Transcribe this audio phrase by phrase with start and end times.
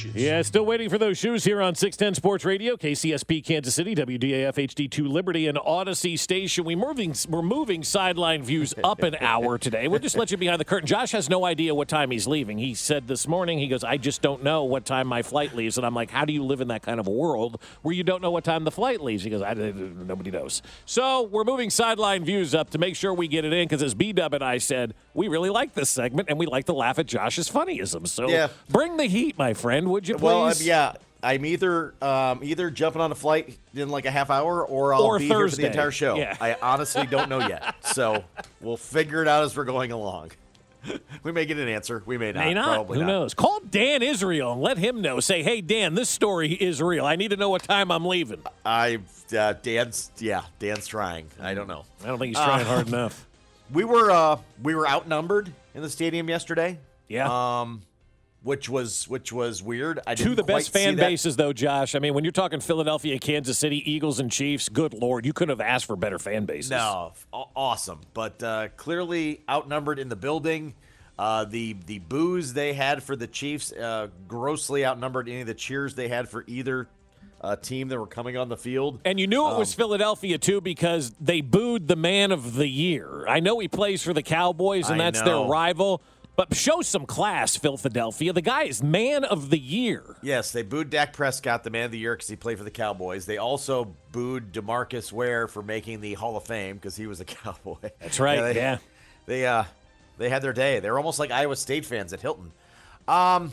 [0.00, 0.14] shoes.
[0.14, 4.54] Yeah, still waiting for those shoes here on 610 Sports Radio, KCSP Kansas City, WDAF
[4.54, 6.64] HD2 Liberty, and Audacy Station.
[6.64, 9.88] We moving, we're moving sideline views up an hour today.
[9.88, 10.86] We'll just let you behind the curtain.
[10.86, 12.58] Josh has no idea what time he's leaving.
[12.58, 15.76] He said this morning, he goes, I just don't know what time my flight leaves.
[15.76, 18.02] And I'm like, how do you live in that kind of a world where you
[18.02, 19.22] don't know what time the flight leaves?
[19.24, 20.62] He goes, I, nobody knows.
[20.86, 23.94] So we're moving sideline views up to make sure we get it in because as
[23.94, 27.06] B-Dub and I said, we really like this segment and we like to laugh at
[27.06, 28.06] Josh's funnyism.
[28.08, 28.48] So Yeah.
[28.68, 30.22] bring the heat, my friend, would you please?
[30.22, 34.30] Well, um, yeah, I'm either um, either jumping on a flight in like a half
[34.30, 36.16] hour, or I'll Or be here for the entire show.
[36.16, 36.36] Yeah.
[36.40, 38.24] I honestly don't know yet, so
[38.60, 40.32] we'll figure it out as we're going along.
[41.22, 42.44] we may get an answer, we may not.
[42.44, 42.86] May not.
[42.86, 43.06] Who not.
[43.06, 43.34] knows?
[43.34, 45.20] Call Dan Israel and let him know.
[45.20, 47.04] Say, hey, Dan, this story is real.
[47.04, 48.42] I need to know what time I'm leaving.
[48.64, 49.00] I
[49.36, 51.26] uh, Dan's yeah, Dan's trying.
[51.40, 51.84] I don't know.
[52.02, 53.26] I don't think he's trying Uh, hard enough.
[53.72, 56.80] We were uh, we were outnumbered in the stadium yesterday.
[57.06, 57.60] Yeah.
[57.60, 57.82] Um,
[58.42, 60.00] which was which was weird.
[60.06, 61.94] I Two the best fan bases, though, Josh.
[61.94, 65.58] I mean, when you're talking Philadelphia, Kansas City, Eagles, and Chiefs, good Lord, you couldn't
[65.58, 66.70] have asked for better fan bases.
[66.70, 70.74] No, awesome, but uh, clearly outnumbered in the building.
[71.18, 75.52] Uh, the the boos they had for the Chiefs uh, grossly outnumbered any of the
[75.54, 76.88] cheers they had for either
[77.42, 79.00] uh, team that were coming on the field.
[79.04, 82.68] And you knew it Um, was Philadelphia, too, because they booed the man of the
[82.68, 83.26] year.
[83.28, 85.42] I know he plays for the Cowboys, and I that's know.
[85.42, 86.02] their rival,
[86.48, 88.32] but show some class, Philadelphia.
[88.32, 90.16] The guy is man of the year.
[90.22, 92.70] Yes, they booed Dak Prescott, the man of the year, because he played for the
[92.70, 93.26] Cowboys.
[93.26, 97.24] They also booed Demarcus Ware for making the Hall of Fame because he was a
[97.26, 97.76] Cowboy.
[98.00, 98.78] That's right, they, yeah.
[99.26, 99.64] They uh
[100.16, 100.80] they had their day.
[100.80, 102.52] They were almost like Iowa State fans at Hilton.
[103.06, 103.52] Um,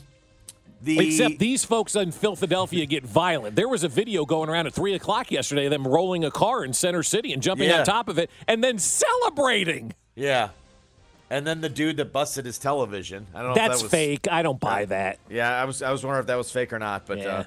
[0.81, 3.55] the Except these folks in Philadelphia get violent.
[3.57, 6.63] There was a video going around at 3 o'clock yesterday of them rolling a car
[6.63, 7.79] in Center City and jumping Yeah.
[7.79, 9.93] on top of it and then celebrating.
[10.15, 10.49] yeah,
[11.29, 13.27] and then the dude that busted his television.
[13.33, 13.55] I don't know.
[13.55, 14.27] That's if that was, fake.
[14.31, 15.19] I don't buy that.
[15.29, 17.25] Yeah, I was I was wondering if that was fake or not, but Yeah.
[17.25, 17.43] uh,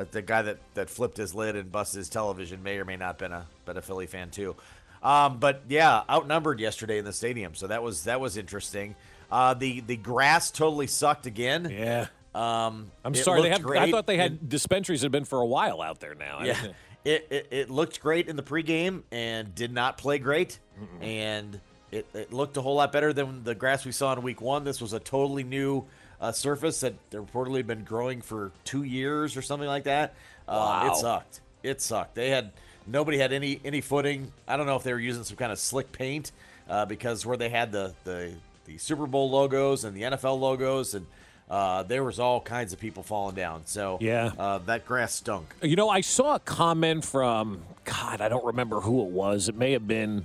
[0.00, 2.96] uh, the guy that, that flipped his lid and busted his television may or may
[2.96, 4.56] not been a been a Philly fan too.
[5.02, 8.96] Um, but yeah, outnumbered yesterday in the stadium, so that was that was interesting.
[9.30, 11.68] Uh, the the grass totally sucked again.
[11.70, 12.06] Yeah.
[12.34, 13.42] Um, I'm sorry.
[13.42, 13.64] They have.
[13.66, 16.38] I thought they had dispensaries had been for a while out there now.
[16.38, 16.66] I yeah,
[17.04, 20.58] it, it it looked great in the pregame and did not play great,
[21.00, 21.60] and
[21.94, 24.64] it, it looked a whole lot better than the grass we saw in week one.
[24.64, 25.84] This was a totally new
[26.20, 30.14] uh, surface that reportedly been growing for two years or something like that.
[30.48, 30.90] Wow.
[30.92, 31.40] it sucked.
[31.62, 32.14] It sucked.
[32.14, 32.52] They had
[32.86, 34.32] nobody had any any footing.
[34.46, 36.32] I don't know if they were using some kind of slick paint
[36.68, 38.32] uh, because where they had the the
[38.66, 41.06] the Super Bowl logos and the NFL logos and.
[41.46, 44.32] Uh, there was all kinds of people falling down, so Yeah.
[44.38, 45.54] uh, that grass stunk.
[45.60, 48.22] You know, I saw a comment from God.
[48.22, 49.50] I don't remember who it was.
[49.50, 50.24] It may have been.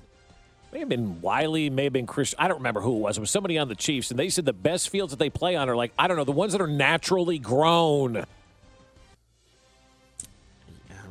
[0.71, 2.35] May have been Wylie, may have been Chris.
[2.37, 3.17] I don't remember who it was.
[3.17, 5.55] It was somebody on the Chiefs, and they said the best fields that they play
[5.55, 8.17] on are like I don't know the ones that are naturally grown.
[8.17, 8.23] I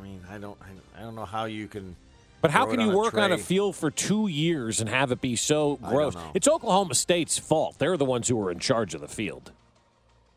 [0.01, 1.95] mean, I don't, I, I don't know how you can.
[2.41, 5.19] But how can you on work on a field for two years and have it
[5.19, 6.15] be so gross?
[6.33, 7.77] It's Oklahoma State's fault.
[7.79, 9.51] They're the ones who are in charge of the field.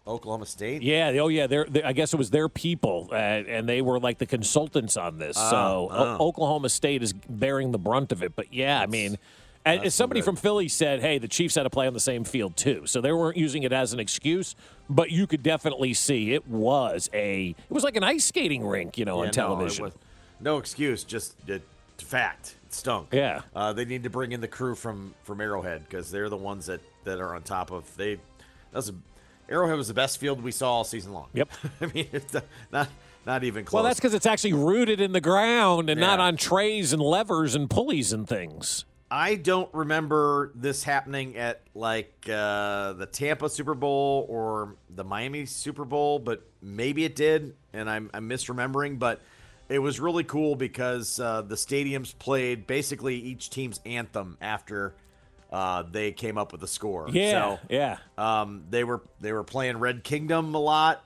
[0.07, 0.83] Oklahoma State?
[0.83, 1.47] Yeah, oh yeah.
[1.47, 4.97] They're, they I guess it was their people, uh, and they were like the consultants
[4.97, 5.37] on this.
[5.37, 6.27] so O- oh.
[6.29, 8.35] Oklahoma State is bearing the brunt of it.
[8.35, 9.17] But yeah, I mean,
[9.65, 12.25] and somebody no from Philly said, "Hey, the Chiefs had to play on the same
[12.25, 14.57] field too," so they weren't using it as an excuse.
[14.91, 18.99] But you could definitely see it was a, it was like an ice skating rink,
[18.99, 19.85] you know, Yeah, on no, television.
[19.85, 19.95] was-
[20.41, 21.59] No, excuse, just uh,
[21.99, 22.57] fact.
[22.67, 23.09] It stunk.
[23.13, 23.43] Yeah.
[23.55, 26.67] Uh, they need to bring in the crew from from Arrowhead because they're the ones
[26.67, 27.97] that that are on top of.
[27.97, 28.21] They that
[28.75, 28.95] was a,
[29.53, 31.29] Arrowhead was the best field we saw all season long.
[31.35, 31.51] Yep.
[31.81, 32.35] I mean, it's
[32.73, 32.89] not
[33.25, 33.75] not even close.
[33.75, 37.55] well, that's because it's actually rooted in the ground and not on trays and levers
[37.55, 38.85] and pulleys and things.
[39.11, 45.45] I don't remember this happening at like uh, the Tampa Super Bowl or the Miami
[45.45, 48.99] Super Bowl, but maybe it did, and I'm, I'm misremembering.
[48.99, 49.21] But
[49.69, 54.95] it was really cool because uh, the stadiums played basically each team's anthem after
[55.53, 57.09] uh, they came up with a score.
[57.11, 57.99] Yeah, so, yeah.
[58.17, 61.05] um, they were they were playing Red Kingdom a lot.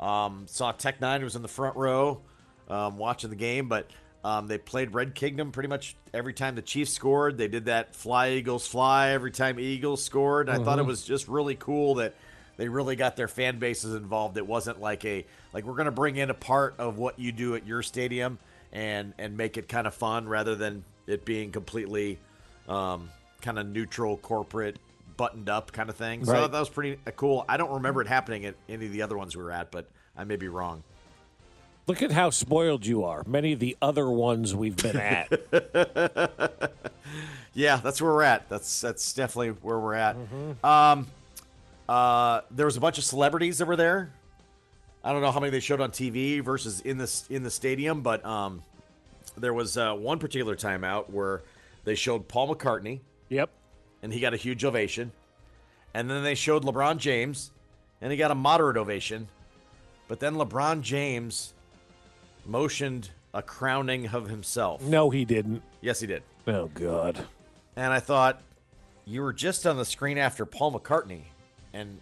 [0.00, 2.20] Um, saw Tech N9ne was in the front row
[2.68, 3.88] um, watching the game, but
[4.24, 7.38] um, they played Red Kingdom pretty much every time the Chiefs scored.
[7.38, 10.48] They did that Fly Eagles Fly every time Eagles scored.
[10.48, 12.14] And I thought it was just really cool that
[12.56, 14.36] they really got their fan bases involved.
[14.36, 17.54] It wasn't like a like we're gonna bring in a part of what you do
[17.54, 18.40] at your stadium
[18.72, 22.18] and and make it kind of fun rather than it being completely
[22.68, 23.08] um,
[23.46, 24.76] kind of neutral corporate
[25.16, 26.24] buttoned up kind of thing.
[26.24, 26.50] So Right.
[26.50, 27.44] that was pretty uh, cool.
[27.48, 29.88] I don't remember it happening at any of the other ones we were at, but
[30.16, 30.82] I may be wrong.
[31.86, 33.22] Look at how spoiled you are.
[33.26, 35.30] Many of the other ones we've been at.
[37.56, 38.50] Yeah, that's where we're at.
[38.50, 40.14] That's that's definitely where we're at.
[40.16, 40.66] Mm-hmm.
[40.66, 41.06] Um,
[41.88, 44.12] uh, there was a bunch of celebrities that were there.
[45.02, 48.02] I don't know how many they showed on TV versus in this in the stadium,
[48.02, 48.62] but um,
[49.38, 51.40] there was uh, one particular timeout where
[51.84, 53.50] they showed Paul McCartney Yep.
[54.02, 55.12] and he got a huge ovation,
[55.94, 57.50] and then they showed LeBron James
[58.00, 59.28] and he got a moderate ovation,
[60.08, 61.54] but then LeBron James
[62.44, 64.82] motioned a crowning of himself.
[64.82, 65.62] No, he didn't.
[65.80, 66.22] Yes, he did.
[66.46, 67.18] Oh God.
[67.74, 68.40] And I thought,
[69.04, 71.22] you were just on the screen after Paul McCartney,
[71.72, 71.98] and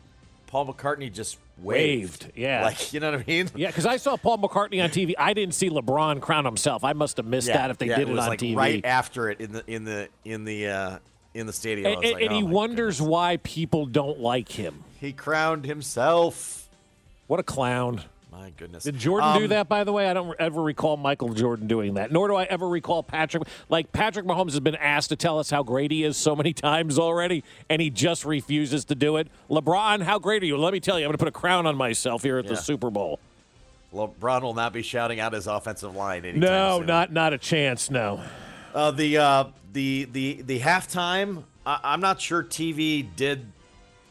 [0.47, 2.25] Paul McCartney just waved.
[2.25, 2.65] Waved, yeah.
[2.65, 3.51] Like, you know what I mean?
[3.55, 5.15] Yeah, because I saw Paul McCartney on TV.
[5.19, 6.85] I didn't see LeBron crown himself.
[6.85, 8.57] I must have missed that if they yeah, did it, it on like TV.
[8.57, 10.99] right after it in the in the in the uh,
[11.35, 11.87] in the stadium.
[11.93, 13.11] And was like, and oh he wonders goodness.
[13.11, 14.85] why people don't like him.
[15.01, 16.69] he crowned himself.
[17.27, 18.03] What a clown.
[18.31, 18.83] My goodness.
[18.85, 20.09] Did Jordan do Um, that, by the way?
[20.09, 23.45] I don't ever recall Michael Jordan doing that, nor do I ever recall Patrick.
[23.69, 26.53] Like, Patrick Mahomes has been asked to tell us how great he is so many
[26.71, 29.29] times already, and he just refuses to do it.
[29.49, 30.57] LeBron, how great are you?
[30.59, 32.57] Let me tell you, I'm going to put a crown on myself here at the
[32.57, 33.21] Super Bowl.
[33.95, 36.87] LeBron will not be shouting out his offensive line anytime No, soon.
[36.89, 37.89] not not a chance.
[37.91, 38.21] No.
[38.75, 41.45] Uh, the uh, the the the halftime.
[41.65, 43.47] I, I'm not sure TV did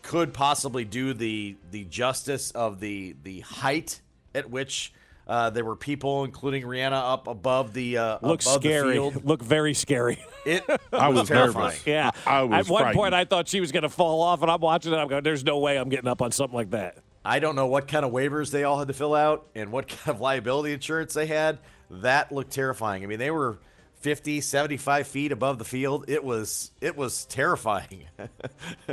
[0.01, 4.01] could possibly do the the justice of the the height
[4.33, 4.93] at which
[5.27, 8.99] uh, there were people, including Rihanna, up above the uh, Look above scary.
[9.23, 10.23] Look very scary.
[10.45, 10.63] It
[10.93, 11.65] I was terrifying.
[11.67, 11.87] nervous.
[11.87, 12.11] Yeah.
[12.25, 13.13] I was At one point.
[13.13, 14.97] I thought she was going to fall off, and I'm watching it.
[14.97, 16.97] I'm going, there's no way I'm getting up on something like that.
[17.23, 19.87] I don't know what kind of waivers they all had to fill out and what
[19.87, 21.59] kind of liability insurance they had.
[21.89, 23.03] That looked terrifying.
[23.03, 23.59] I mean, they were
[24.03, 26.05] 50, 75 feet above the field.
[26.09, 28.05] It was it was terrifying.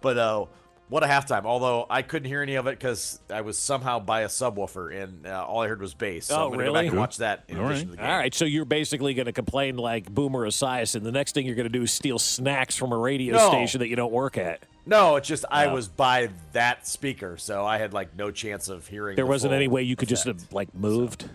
[0.00, 0.46] but uh,
[0.88, 1.44] what a halftime!
[1.46, 5.26] Although I couldn't hear any of it because I was somehow by a subwoofer and
[5.26, 6.26] uh, all I heard was bass.
[6.26, 6.84] So Oh, I'm gonna go really?
[6.84, 7.80] back and watch that in all, right.
[7.80, 8.04] To the game.
[8.06, 11.02] all right so you're basically going to complain like Boomer Esiason.
[11.02, 13.48] The next thing you're going to do is steal snacks from a radio No.
[13.48, 14.60] station that you don't work at.
[14.88, 18.86] No, it's just I was by that speaker, so I had like no chance of
[18.86, 19.16] hearing.
[19.16, 21.28] There the wasn't any way you could just have like moved.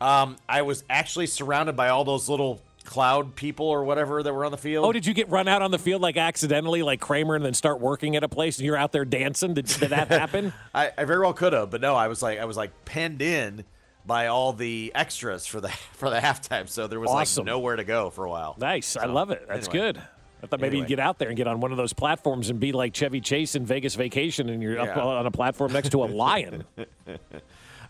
[0.00, 4.44] Um, I was actually surrounded by all those little cloud people or whatever that were
[4.44, 4.86] on the field.
[4.86, 7.52] Oh, did you get run out on the field like accidentally, like Kramer, and then
[7.54, 9.54] start working at a place and you're out there dancing?
[9.54, 10.52] Did, did that happen?
[10.74, 13.20] I, I very well could have, but no, I was like I was like penned
[13.20, 13.64] in
[14.06, 17.42] by all the extras for the for the halftime, so there was Awesome.
[17.44, 18.56] like nowhere to go for a while.
[18.58, 18.96] nice.
[18.96, 19.44] I love it.
[19.48, 19.92] That's anyway.
[19.92, 20.02] good.
[20.42, 20.82] I thought maybe Anyway.
[20.82, 23.20] you'd get out there and get on one of those platforms and be like Chevy
[23.20, 26.62] Chase in Vegas Vacation and you're up on a platform next to a lion.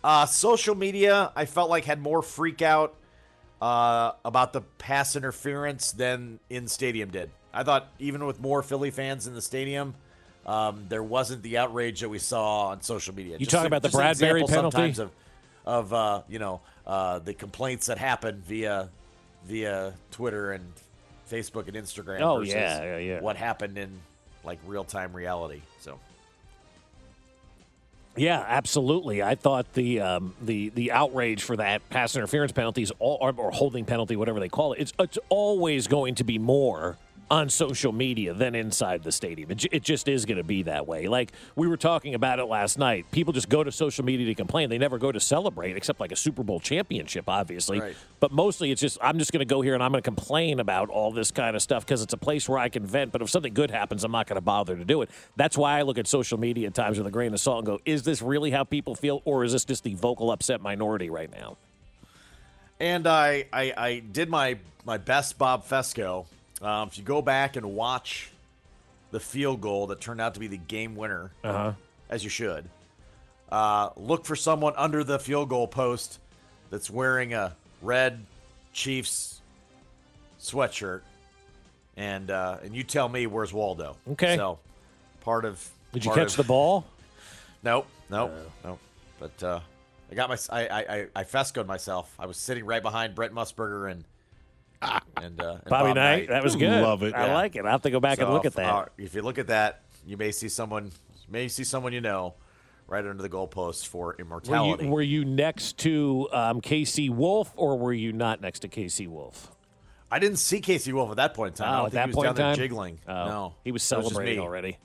[0.02, 2.94] Uh, social media, I felt like had more freak out
[3.60, 7.30] uh, about the pass interference than in stadium did.
[7.52, 9.94] I thought even with more Philly fans in the stadium,
[10.46, 13.36] um, there wasn't the outrage that we saw on social media.
[13.38, 14.76] You talking about the Bradberry penalty?
[14.76, 15.10] Sometimes of,
[15.64, 18.88] of uh, you know, uh, the complaints that happen via
[19.44, 20.64] via Twitter and
[21.30, 22.20] Facebook and Instagram.
[22.20, 23.20] Oh, versus yeah, yeah, yeah.
[23.20, 23.90] What happened in
[24.44, 25.60] like real time reality?
[28.18, 29.22] Yeah, absolutely.
[29.22, 33.50] I thought the um, the the outrage for that pass interference penalties all, or, or
[33.50, 36.96] holding penalty, whatever they call it, it's it's always going to be more
[37.30, 39.50] on social media than inside the stadium.
[39.50, 41.08] It, it just is going to be that way.
[41.08, 43.10] Like we were talking about it last night.
[43.10, 44.70] People just go to social media to complain.
[44.70, 47.80] They never go to celebrate, except like a Super Bowl championship, obviously.
[47.80, 47.96] Right.
[48.20, 50.60] But mostly, it's just I'm just going to go here and I'm going to complain
[50.60, 53.12] about all this kind of stuff because it's a place where I can vent.
[53.12, 55.10] But if something good happens, I'm not going to bother to do it.
[55.36, 57.66] That's why I look at social media at times with a grain of salt and
[57.66, 61.10] go, is this really how people feel, or is this just the vocal upset minority
[61.10, 61.56] right now?
[62.80, 66.26] And I, I, I did my, my best Bob Fescoe.
[66.60, 68.30] Um, if you go back and watch
[69.10, 71.72] the field goal that turned out to be the game winner, Uh-huh.
[72.10, 72.68] as you should,
[73.50, 76.18] uh, look for someone under the field goal post
[76.70, 78.24] that's wearing a red
[78.72, 79.40] Chiefs
[80.40, 81.00] sweatshirt,
[81.96, 83.96] and uh, and you tell me where's Waldo.
[84.12, 84.36] Okay.
[84.36, 84.58] So
[85.22, 86.84] part of Did you catch of- the ball?
[87.62, 88.32] Nope, nope,
[88.64, 88.78] nope.
[89.18, 89.60] But uh,
[90.12, 92.14] I got my I, I I I fescoed myself.
[92.18, 94.04] I was sitting right behind Brent Musburger and
[94.82, 96.28] and, uh, and Bobby Bob Knight.
[96.28, 96.82] That was good.
[96.82, 97.14] Love it.
[97.14, 97.34] I Yeah.
[97.34, 97.64] like it.
[97.64, 98.74] I have to go back and look if, at that.
[98.74, 102.00] uh, if you look at that, you may see someone you may see someone you
[102.00, 102.34] know
[102.86, 104.84] right under the goalpost for were immortality.
[104.84, 109.06] you, were you next to um, KC Wolf, or were you not next to KC
[109.08, 109.52] Wolf?
[110.10, 111.68] I didn't see KC Wolf at that point in time.
[111.68, 112.56] I Oh, don't at think that he was point down in there time?
[112.56, 112.98] jiggling.
[113.06, 114.42] Oh, no, he was That just celebrating me.
[114.42, 114.78] already.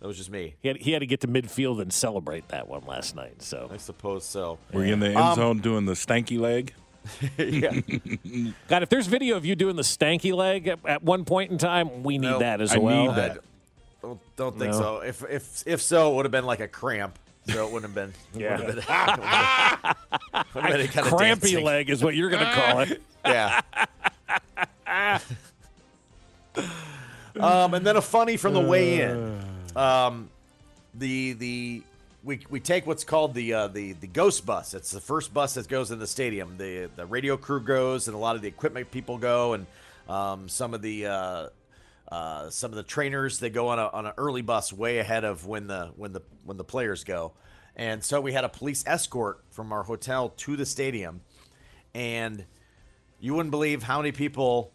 [0.00, 0.54] That was just me.
[0.60, 3.42] He had, he had to get to midfield and celebrate that one last night.
[3.42, 4.58] So I suppose so.
[4.72, 6.74] Were you in the end Um, zone doing the stanky leg?
[7.38, 7.80] yeah.
[8.68, 11.58] God, if there's video of you doing the stanky leg at, at one point in
[11.58, 12.40] time, we need Nope.
[12.40, 13.06] that as I well.
[13.08, 13.38] need that.
[14.00, 14.78] Don't, don't think No.
[14.78, 14.96] so.
[15.00, 17.18] If if if so, it would have been like a cramp.
[17.48, 18.40] So it wouldn't have been.
[18.40, 18.58] Yeah.
[18.64, 21.64] Would have been, been kind of Crampy dancing.
[21.64, 23.02] leg is what you're going to call it.
[23.24, 23.60] Yeah.
[27.40, 29.40] um, and then a funny from the way in.
[29.74, 30.28] Um,
[30.94, 31.82] the the
[32.24, 34.74] we, we take what's called the uh, the the ghost bus.
[34.74, 36.56] It's the first bus that goes in the stadium.
[36.56, 39.66] The the radio crew goes, and a lot of the equipment people go, and
[40.08, 41.48] um, some of the uh,
[42.10, 45.24] uh, some of the trainers they go on a on an early bus way ahead
[45.24, 47.32] of when the when the when the players go.
[47.74, 51.22] And so we had a police escort from our hotel to the stadium,
[51.94, 52.44] and
[53.18, 54.72] you wouldn't believe how many people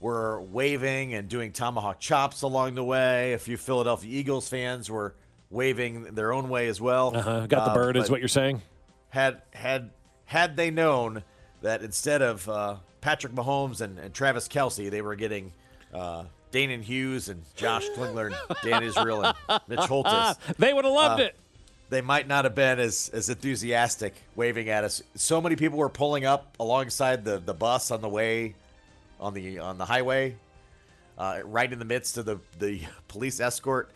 [0.00, 3.34] were waving and doing tomahawk chops along the way.
[3.34, 5.14] A few Philadelphia Eagles fans were
[5.50, 7.16] waving their own way as well.
[7.16, 7.46] Uh-huh.
[7.46, 8.62] Got the Uh, bird, is what you're saying?
[9.10, 9.90] Had had
[10.26, 11.24] had they known
[11.62, 15.52] that instead of uh, Patrick Mahomes and, and Travis Kelce, they were getting
[15.92, 20.94] uh, Danan Hughes and Josh Klingler and Dan Israel and Mitch Holtus, They would have
[20.94, 21.36] loved Uh, it.
[21.90, 25.02] they might not have been as, as enthusiastic waving at us.
[25.16, 28.54] So many people were pulling up alongside the, the bus on the way
[29.18, 30.36] on the on the highway,
[31.18, 33.90] uh, right in the midst of the, the police escort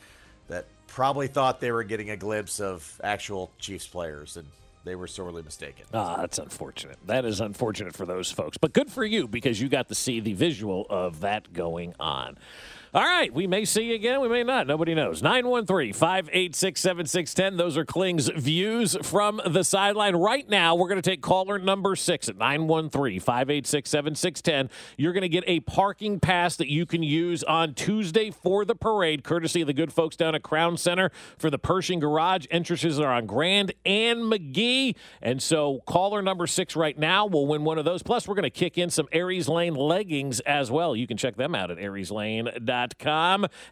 [0.49, 4.47] that probably thought they were getting a glimpse of actual Chiefs players and
[4.85, 5.85] they were sorely mistaken.
[5.93, 6.99] Ah, that's unfortunate.
[7.07, 8.59] That is unfortunate for those folks.
[8.59, 12.39] But good for you because you got to see the visual of that going on.
[12.95, 14.69] All right, we may see you again, we may not.
[14.69, 15.21] Nobody knows.
[15.21, 17.57] 913 586 7610.
[17.57, 20.15] Those are Kling's views from the sideline.
[20.15, 24.71] Right now, we're going to take caller number six at 913 586 7610.
[24.97, 28.77] You're going to get a parking pass that you can use on Tuesday for the
[28.77, 32.47] parade, courtesy of the good folks down at Crown Center for the Pershing Garage.
[32.53, 34.95] Entrances are on Grand and McGee.
[35.21, 38.05] And so, caller number six right now will win one of those.
[38.05, 40.95] Plus, we're going to kick in some Aries Lane leggings as well.
[40.95, 42.84] You can check them out at arieslane.com.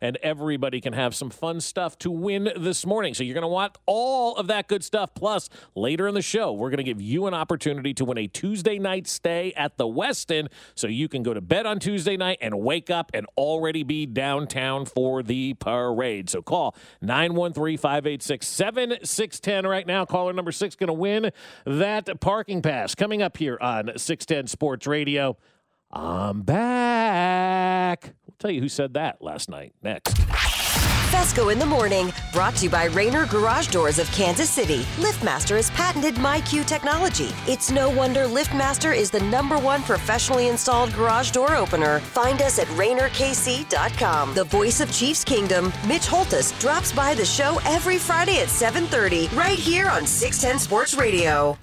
[0.00, 3.14] And everybody can have some fun stuff to win this morning.
[3.14, 5.10] So, you're going to want all of that good stuff.
[5.14, 8.26] Plus, later in the show, we're going to give you an opportunity to win a
[8.26, 12.38] Tuesday night stay at the Westin so you can go to bed on Tuesday night
[12.40, 16.30] and wake up and already be downtown for the parade.
[16.30, 20.04] So call 913 586 7610 right now.
[20.04, 21.30] Caller number six going to win
[21.66, 22.94] that parking pass.
[22.94, 25.36] Coming up here on 610 Sports Radio.
[25.92, 28.14] I'm back.
[28.26, 29.74] We'll tell you who said that last night.
[29.82, 30.16] Next.
[31.12, 34.78] Fescoe in the morning, brought to you by Rainer Garage Doors of Kansas City.
[34.96, 37.28] LiftMaster has patented MyQ technology.
[37.46, 42.00] It's no wonder LiftMaster is the number one professionally installed garage door opener.
[42.00, 44.34] Find us at RainerKC.com.
[44.34, 49.28] The voice of Chiefs Kingdom, Mitch Holtus, drops by the show every Friday at 7:30,
[49.36, 51.58] right here on 610 Sports Radio.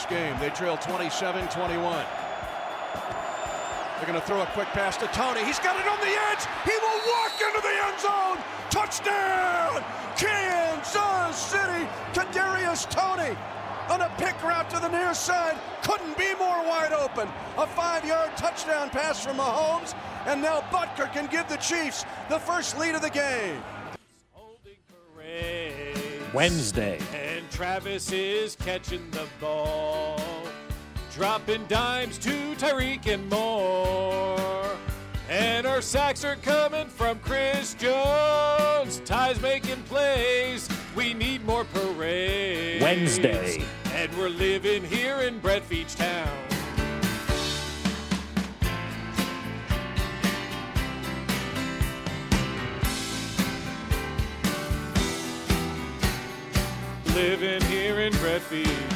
[0.00, 0.38] This game.
[0.40, 2.04] They trail 27 21.
[3.96, 5.44] They're going to throw a quick pass to Toney.
[5.44, 6.46] He's got it on the edge.
[6.64, 8.38] He will walk into the end zone.
[8.70, 9.84] Touchdown!
[10.16, 11.86] Kansas City.
[12.14, 13.36] Kadarius Toney
[13.90, 15.58] on a pick route to the near side.
[15.82, 17.28] Couldn't be more wide open.
[17.58, 22.78] A five-yard touchdown pass from Mahomes, and now Butker can give the Chiefs the first
[22.78, 23.62] lead of the game.
[26.32, 26.98] Wednesday.
[27.14, 30.20] And Travis is catching the ball.
[31.14, 34.76] Dropping dimes to Tyreek and more.
[35.28, 39.00] And our sacks are coming from Chris Jones.
[39.04, 40.68] Ty's making plays.
[40.96, 42.82] We need more parades.
[42.82, 43.64] Wednesday.
[43.94, 46.49] And we're living here in Breadfeach Town.
[57.20, 58.89] Living here in Town.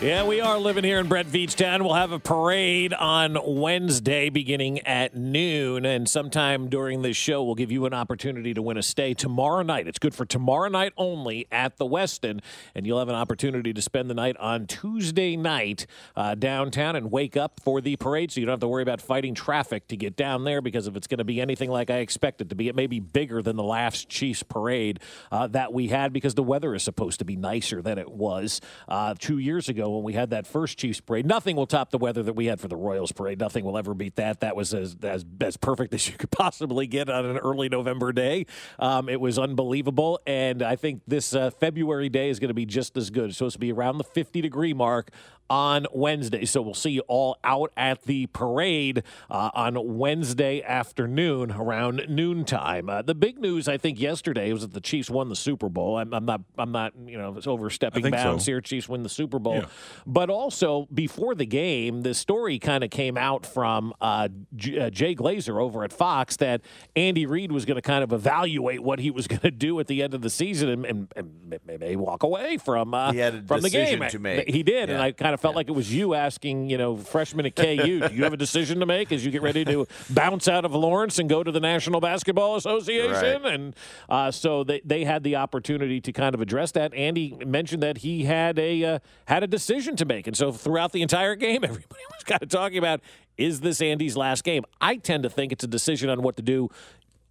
[0.00, 1.82] Yeah, we are living here in Brett Beach Town.
[1.82, 5.84] We'll have a parade on Wednesday beginning at noon.
[5.84, 9.62] And sometime during this show, we'll give you an opportunity to win a stay tomorrow
[9.62, 9.88] night.
[9.88, 12.42] It's good for tomorrow night only at the Westin.
[12.76, 17.10] And you'll have an opportunity to spend the night on Tuesday night uh, downtown and
[17.10, 18.30] wake up for the parade.
[18.30, 20.94] So you don't have to worry about fighting traffic to get down there because if
[20.94, 23.42] it's going to be anything like I expect it to be, it may be bigger
[23.42, 25.00] than the last Chiefs parade
[25.32, 28.60] uh, that we had because the weather is supposed to be nicer than it was
[28.86, 31.26] uh, two years ago when we had that first Chiefs parade.
[31.26, 33.38] Nothing will top the weather that we had for the Royals parade.
[33.38, 34.40] Nothing will ever beat that.
[34.40, 38.12] That was as as, as perfect as you could possibly get on an early November
[38.12, 38.46] day.
[38.78, 42.66] Um, it was unbelievable, and I think this uh, February day is going to be
[42.66, 43.30] just as good.
[43.30, 45.10] It's supposed to be around the 50 degree mark
[45.50, 46.44] on Wednesday.
[46.44, 52.88] So we'll see you all out at the parade uh, on Wednesday afternoon around noontime.
[52.88, 55.96] Uh, the big news, I think, yesterday was that the Chiefs won the Super Bowl.
[55.98, 58.50] I'm, I'm not, I'm not, you know, overstepping bounds so.
[58.52, 58.60] here.
[58.60, 59.66] Chiefs win the Super Bowl, Yeah.
[60.06, 64.90] but also before the game, the story kind of came out from uh, J- uh,
[64.90, 66.60] Jay Glazer over at Fox that
[66.96, 69.86] Andy Reid was going to kind of evaluate what he was going to do at
[69.86, 73.34] the end of the season and, and, and may- walk away from uh, He had
[73.34, 74.00] a from the game.
[74.08, 74.48] to make.
[74.48, 76.96] He did, and I kind of of felt like it was you asking, you know,
[76.96, 79.86] freshman at KU, do you have a decision to make as you get ready to
[80.10, 83.42] bounce out of Lawrence and go to the National Basketball Association?
[83.42, 83.54] Right.
[83.54, 83.76] And
[84.08, 86.92] uh, so they, they had the opportunity to kind of address that.
[86.94, 90.92] Andy mentioned that he had a uh, had a decision to make, and so throughout
[90.92, 93.00] the entire game, everybody was kind of talking about
[93.36, 94.64] is this Andy's last game?
[94.80, 96.70] I tend to think it's a decision on what to do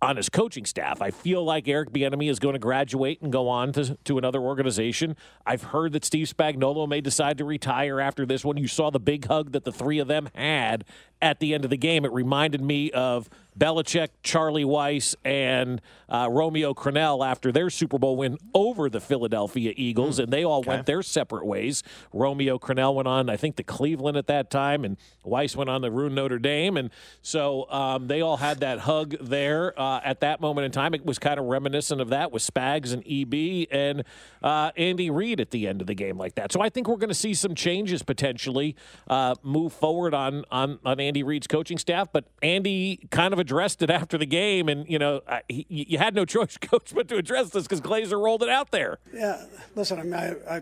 [0.01, 1.01] on his coaching staff.
[1.01, 4.39] I feel like Eric Bieniemy is going to graduate and go on to, to another
[4.39, 5.15] organization.
[5.45, 8.57] I've heard that Steve Spagnuolo may decide to retire after this one.
[8.57, 10.85] You saw the big hug that the three of them had
[11.21, 12.05] at the end of the game.
[12.05, 18.15] It reminded me of Belichick, Charlie Weis, and uh, Romeo Crennel after their Super Bowl
[18.15, 21.81] win over the Philadelphia Eagles, and they all went their separate ways.
[22.13, 25.81] Romeo Crennel went on, I think, to Cleveland at that time, and Weiss went on
[25.81, 30.19] to ruin Notre Dame, and so um, they all had that hug there uh, at
[30.19, 30.93] that moment in time.
[30.93, 34.03] It was kind of reminiscent of that with Spags and EB and
[34.43, 36.51] uh, Andy Reid at the end of the game like that.
[36.51, 38.75] So I think we're going to see some changes potentially
[39.07, 43.81] uh, move forward on on on Andy Reid's coaching staff, but Andy kind of addressed
[43.81, 47.07] it after the game, and you know I, he, you had no choice, coach, but
[47.07, 48.99] to address this because Glazer rolled it out there.
[49.13, 49.45] Yeah,
[49.75, 50.61] listen, I mean, I, I,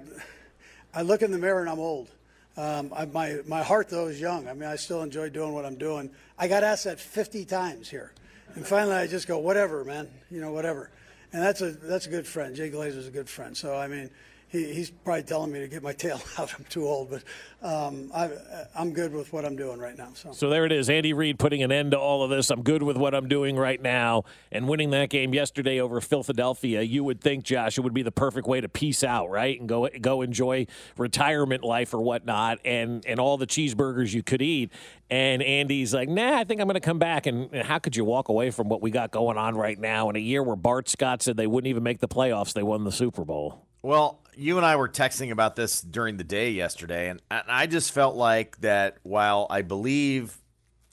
[0.94, 2.10] I look in the mirror and I'm old.
[2.58, 4.48] Um, I, my my heart though is young.
[4.48, 6.10] I mean, I still enjoy doing what I'm doing.
[6.38, 8.14] I got asked that 50 times here,
[8.54, 10.08] and finally I just go, whatever, man.
[10.32, 10.92] You know, whatever.
[11.34, 12.56] And that's a that's a good friend.
[12.56, 13.58] Jay Glazer's a good friend.
[13.58, 14.10] So I mean,
[14.56, 16.54] he, he's probably telling me to get my tail out.
[16.58, 17.24] I'm too old, but
[17.62, 18.30] um, I,
[18.76, 20.10] I'm good with what I'm doing right now.
[20.14, 20.32] So.
[20.32, 20.90] So there it is.
[20.90, 22.50] Andy Reid putting an end to all of this.
[22.50, 24.24] I'm good with what I'm doing right now.
[24.52, 28.12] And winning that game yesterday over Philadelphia, you would think, Josh, it would be the
[28.12, 29.60] perfect way to peace out, right?
[29.60, 34.42] And go go enjoy retirement life or whatnot and, and all the cheeseburgers you could
[34.42, 34.72] eat.
[35.10, 37.28] And Andy's like, nah, I think I'm going to come back.
[37.28, 40.16] And how could you walk away from what we got going on right now in
[40.16, 42.54] a year where Bart Scott said they wouldn't even make the playoffs?
[42.54, 43.66] They won the Super Bowl.
[43.86, 47.92] Well, you and I were texting about this during the day yesterday, and I just
[47.92, 50.36] felt like that while I believe,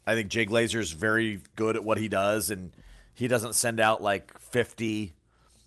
[0.06, 2.70] I think Jay Glazer's very good at what he does, and
[3.14, 5.14] he doesn't send out like 50,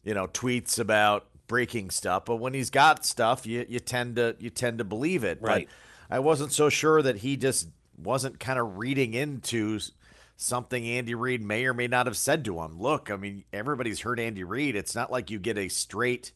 [0.04, 2.26] you know, tweets about breaking stuff.
[2.26, 5.40] But when he's got stuff, you, you tend to you tend to believe it.
[5.42, 5.68] Right.
[6.08, 9.80] But I wasn't so sure that he just wasn't kind of reading into
[10.38, 12.80] something Andy Reid may or may not have said to him.
[12.80, 14.76] Look, I mean, everybody's heard Andy Reid.
[14.76, 16.32] It's not like you get a straight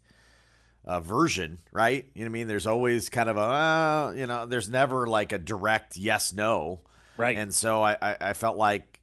[0.85, 2.05] uh, version, right?
[2.13, 2.47] You know what I mean?
[2.47, 6.81] There's always kind of a, uh, you know, there's never like a direct yes no.
[7.17, 7.37] Right.
[7.37, 8.99] And so I, I, I felt like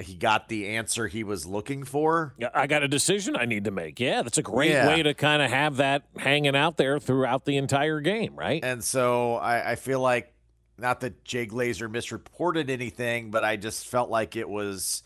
[0.00, 2.34] he got the answer he was looking for.
[2.38, 4.00] Yeah, I got a decision I need to make.
[4.00, 4.88] Yeah, that's a great Yeah.
[4.88, 8.64] way to kind of have that hanging out there throughout the entire game, right?
[8.64, 10.32] And so I, I feel like,
[10.78, 15.02] not that Jay Glazer misreported anything, but I just felt like it was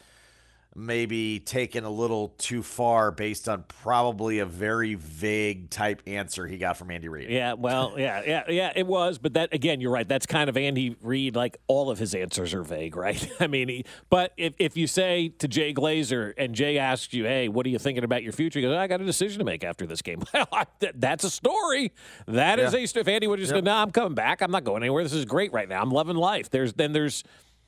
[0.76, 6.58] maybe taken a little too far based on probably a very vague type answer he
[6.58, 7.30] got from Andy Reid.
[7.30, 9.18] Yeah, well, yeah, yeah, yeah, it was.
[9.18, 10.06] But that again, you're right.
[10.08, 11.37] That's kind of Andy Reid.
[11.37, 13.30] Like all of his answers are vague, right?
[13.40, 17.24] I mean, he, but if if you say to Jay Glazer and Jay asks you,
[17.24, 19.44] "Hey, what are you thinking about your future?" He goes, "I got a decision to
[19.44, 21.92] make after this game." Well, I- th- that's a story.
[22.26, 22.80] That is Yeah.
[22.80, 22.87] a.
[22.87, 23.00] story.
[23.02, 24.42] If Andy would just go, "No, I'm coming back.
[24.42, 25.02] I'm not going anywhere.
[25.04, 25.80] This is great right now.
[25.80, 27.22] I'm loving life." There's then there's.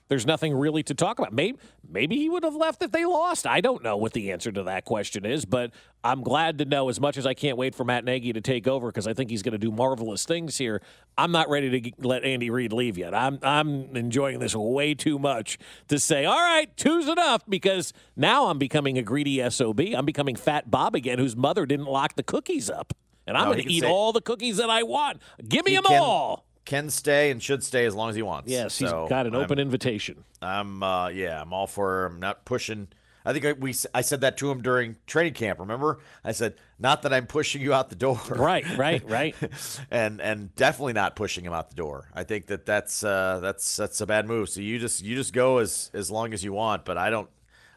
[0.08, 1.32] There's nothing really to talk about.
[1.32, 3.46] Maybe maybe he would have left if they lost.
[3.46, 5.72] I don't know what the answer to that question is, but
[6.04, 8.68] I'm glad to know as much as I can't wait for Matt Nagy to take
[8.68, 10.80] over because I think he's going to do marvelous things here.
[11.18, 13.14] I'm not ready to let Andy Reid leave yet.
[13.14, 18.46] I'm I'm enjoying this way too much to say, "All right, two's enough" because now
[18.46, 19.80] I'm becoming a greedy SOB.
[19.96, 22.92] I'm becoming Fat Bob again whose mother didn't lock the cookies up.
[23.26, 25.20] And I'm No, going to eat say- all the cookies that I want.
[25.48, 26.45] Give me He them can- all.
[26.66, 28.50] Can stay and should stay as long as he wants.
[28.50, 30.24] Yes, he's So got an I'm- open invitation.
[30.42, 32.88] I'm uh yeah, I'm all for I'm not pushing.
[33.24, 35.58] I think I, we I said that to him during training camp.
[35.58, 38.20] Remember, I said not that I'm pushing you out the door.
[38.30, 39.34] Right, right, right.
[39.90, 42.08] and and definitely not pushing him out the door.
[42.14, 44.48] I think that that's uh that's that's a bad move.
[44.48, 46.84] So you just you just go as as long as you want.
[46.84, 47.28] But I don't.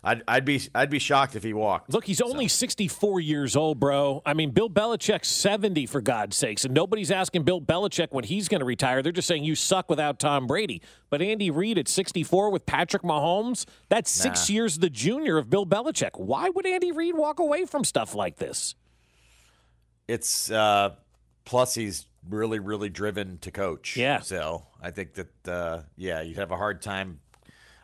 [0.04, 1.92] I'd I'd be I'd be shocked if he walked.
[1.92, 4.22] Look, he's only 64 years old, bro.
[4.26, 6.66] I mean, Bill Belichick's 70, for God's sakes.
[6.66, 9.02] And nobody's asking Bill Belichick when he's going to retire.
[9.02, 10.82] They're just saying you suck without Tom Brady.
[11.10, 15.66] But Andy Reid at 64 with Patrick Mahomes, that's six years the junior of Bill
[15.66, 16.12] Belichick.
[16.20, 18.76] Why would Andy Reid walk away from stuff like this?
[20.08, 20.96] It's uh
[21.46, 23.96] plus he's really really driven to coach.
[23.96, 24.20] Yeah.
[24.22, 27.20] So I think that uh yeah you'd have a hard time.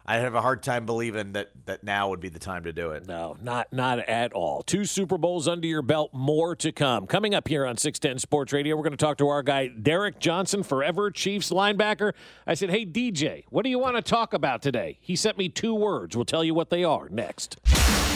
[0.08, 2.92] I have a hard time believing that that now would be the time to do
[2.92, 3.08] it.
[3.08, 4.62] No, not not at all.
[4.62, 7.08] Two Super Bowls under your belt, more to come.
[7.08, 10.20] Coming up here on 610 Sports Radio, we're going to talk to our guy Derrick
[10.20, 12.14] Johnson, forever Chiefs linebacker.
[12.46, 15.50] I said, "Hey DJ, what do you want to talk about today?" He sent me
[15.50, 16.16] two words.
[16.16, 17.58] We'll tell you what they are next.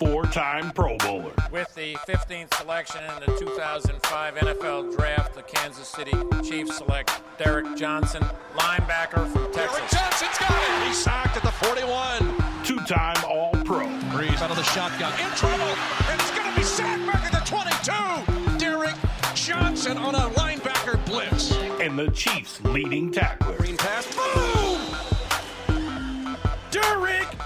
[0.00, 1.34] Four-time Pro Bowler.
[1.52, 7.76] With the 15th selection in the 2005 NFL Draft, the Kansas City Chiefs select Derrick
[7.76, 8.22] Johnson,
[8.56, 9.76] linebacker from Texas.
[9.76, 10.86] Derrick Johnson's got it.
[10.88, 12.64] He's sacked at the 41.
[12.64, 13.86] Two-time All-Pro.
[14.10, 15.12] Brees out of the shotgun.
[15.20, 15.76] In trouble.
[16.08, 18.58] And it's going to be sacked back at the 22.
[18.58, 18.96] Derrick
[19.34, 21.52] Johnson on a linebacker blitz.
[21.78, 23.58] And the Chiefs' leading tackler.
[23.58, 24.06] Green pass.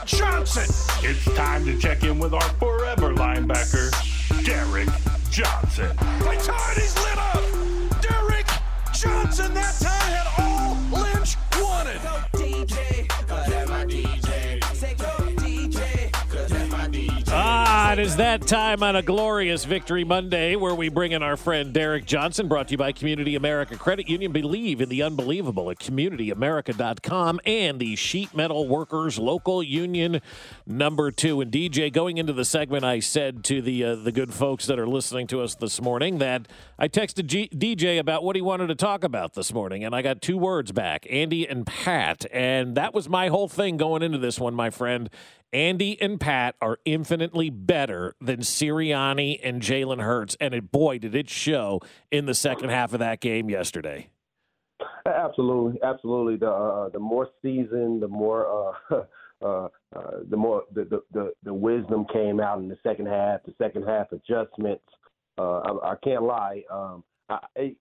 [0.07, 0.65] Johnson.
[1.03, 3.91] It's time to check in with our forever linebacker,
[4.45, 4.89] Derrick
[5.31, 5.97] Johnson.
[6.21, 8.03] Vitality's lit up.
[8.03, 8.47] Derrick
[8.93, 11.14] Johnson that time had all Lynch
[17.95, 21.73] it is that time on a glorious Victory Monday where we bring in our friend
[21.73, 24.33] Derrick Johnson, brought to you by Community America Credit Union.
[24.33, 30.21] Believe in the unbelievable at communityamerica.com and the Sheet Metal Workers Local Union
[30.67, 31.41] number two.
[31.41, 34.81] And DJ, going into the segment, I said to the uh, the good folks that
[34.81, 38.67] are listening to us this morning that I texted G- DJ about what he wanted
[38.69, 42.77] to talk about this morning, and I got two words back: Andy and Pat, and
[42.77, 45.09] that was my whole thing going into this one, my friend.
[45.55, 51.15] Andy and Pat are infinitely better than Sirianni and Jalen Hurts, and it, boy, did
[51.15, 54.11] it show in the second half of that game yesterday.
[55.07, 56.37] Absolutely, absolutely.
[56.37, 58.95] The uh, the more seasoned, the more uh,
[59.45, 63.41] uh, uh, the more the, the the the wisdom came out in the second half.
[63.45, 64.85] The second half adjustments.
[65.39, 66.63] Uh, I, I can't lie.
[66.71, 67.77] Um, I, I,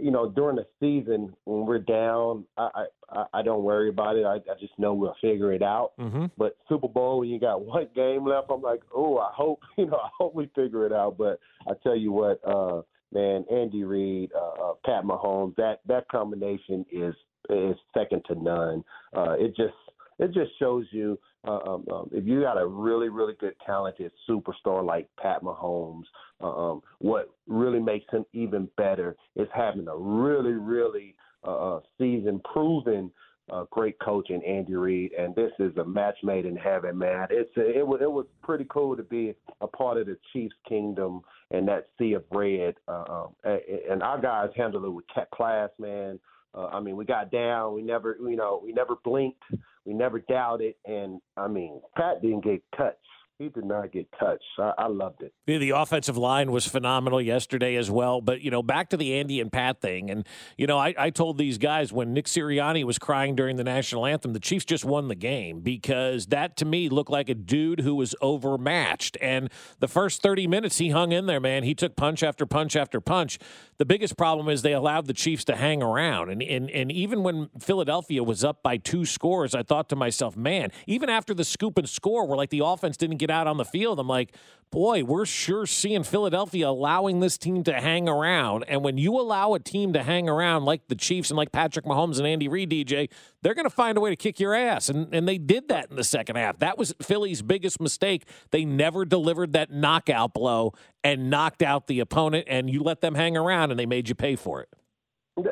[0.00, 4.24] you know, during the season when we're down, I I, I don't worry about it.
[4.24, 5.92] I, I just know we'll figure it out.
[5.98, 6.26] Mm-hmm.
[6.38, 9.86] But Super Bowl, when you got one game left, I'm like, oh, I hope you
[9.86, 11.16] know, I hope we figure it out.
[11.18, 16.08] But I tell you what, uh, man, Andy Reid, uh, uh, Pat Mahomes, that that
[16.08, 17.14] combination is
[17.50, 18.84] is second to none.
[19.14, 19.74] Uh, it just
[20.18, 24.12] it just shows you uh, um, um, if you got a really really good talented
[24.28, 26.04] superstar like Pat Mahomes,
[26.42, 33.10] um, what really makes him even better is having a really really uh, seasoned, proven.
[33.52, 37.26] Uh, great coach in Andy Reid, and this is a match made in heaven, man.
[37.28, 41.22] It's it was it was pretty cool to be a part of the Chiefs' kingdom
[41.50, 42.76] and that sea of red.
[42.88, 46.20] Uh, um, and our guys handled it with class, man.
[46.54, 47.74] Uh, I mean, we got down.
[47.74, 49.42] We never, you know, we never blinked.
[49.84, 50.74] We never doubted.
[50.84, 52.98] And I mean, Pat didn't get touched.
[53.42, 54.44] He did not get touched.
[54.56, 55.32] I, I loved it.
[55.46, 58.20] The offensive line was phenomenal yesterday as well.
[58.20, 60.10] But, you know, back to the Andy and Pat thing.
[60.10, 60.24] And,
[60.56, 64.06] you know, I, I told these guys when Nick Sirianni was crying during the national
[64.06, 67.80] anthem, the Chiefs just won the game because that to me looked like a dude
[67.80, 69.16] who was overmatched.
[69.20, 69.50] And
[69.80, 71.64] the first 30 minutes he hung in there, man.
[71.64, 73.40] He took punch after punch after punch.
[73.78, 76.30] The biggest problem is they allowed the Chiefs to hang around.
[76.30, 80.36] And, and, and even when Philadelphia was up by two scores, I thought to myself,
[80.36, 83.56] man, even after the scoop and score where like the offense didn't get out on
[83.56, 84.34] the field, I'm like,
[84.72, 88.64] boy, we're sure seeing Philadelphia allowing this team to hang around.
[88.66, 91.84] And when you allow a team to hang around like the Chiefs and like Patrick
[91.84, 93.08] Mahomes and Andy Reid, DJ,
[93.42, 94.88] they're going to find a way to kick your ass.
[94.88, 96.58] And, and they did that in the second half.
[96.58, 98.24] That was Philly's biggest mistake.
[98.50, 100.72] They never delivered that knockout blow
[101.04, 104.14] and knocked out the opponent, and you let them hang around and they made you
[104.14, 104.68] pay for it.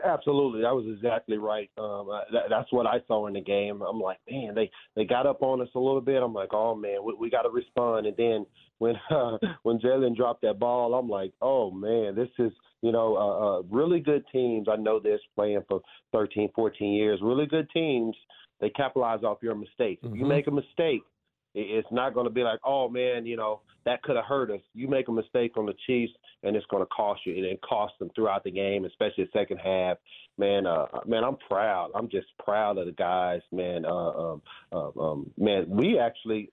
[0.05, 1.70] Absolutely, that was exactly right.
[1.79, 3.83] Um, that, that's what I saw in the game.
[3.83, 6.22] I'm like, man, they they got up on us a little bit.
[6.22, 8.07] I'm like, oh man, we, we got to respond.
[8.07, 8.46] And then
[8.79, 13.16] when uh, when Jalen dropped that ball, I'm like, oh man, this is you know
[13.16, 14.68] uh, uh, really good teams.
[14.70, 15.81] I know this playing for
[16.12, 17.20] 13, 14 years.
[17.22, 18.16] Really good teams.
[18.61, 20.05] They capitalize off your mistakes.
[20.05, 20.14] Mm-hmm.
[20.14, 21.03] If you make a mistake,
[21.54, 24.60] it's not going to be like, oh man, you know that could have hurt us.
[24.74, 27.34] You make a mistake on the Chiefs, and it's going to cost you.
[27.34, 29.96] And it cost them throughout the game, especially the second half.
[30.38, 31.90] Man, uh, man, I'm proud.
[31.94, 33.84] I'm just proud of the guys, man.
[33.84, 36.50] Uh, um, uh, um, man, we actually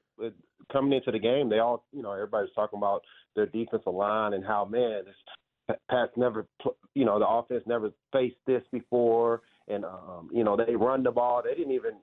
[0.71, 3.03] coming into the game, they all, you know, everybody's talking about
[3.35, 6.47] their defensive line and how, man, this Pat's never,
[6.95, 11.11] you know, the offense never faced this before, and um, you know, they run the
[11.11, 11.41] ball.
[11.43, 11.95] They didn't even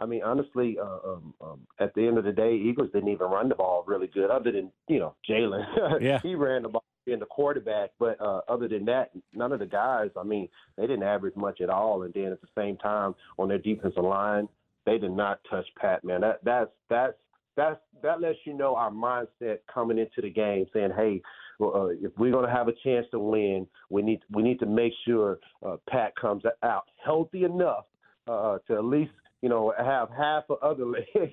[0.00, 3.26] I mean, honestly, uh, um, um, at the end of the day, Eagles didn't even
[3.26, 5.64] run the ball really good, other than you know Jalen.
[6.00, 6.18] Yeah.
[6.22, 9.66] he ran the ball in the quarterback, but uh, other than that, none of the
[9.66, 10.10] guys.
[10.18, 12.02] I mean, they didn't average much at all.
[12.02, 14.48] And then at the same time, on their defensive line,
[14.86, 16.02] they did not touch Pat.
[16.02, 17.14] Man, that that's that's
[17.56, 21.20] that's that lets you know our mindset coming into the game, saying, "Hey,
[21.58, 24.58] well, uh, if we're going to have a chance to win, we need we need
[24.60, 27.84] to make sure uh, Pat comes out healthy enough
[28.26, 31.32] uh, to at least you know have half of other leg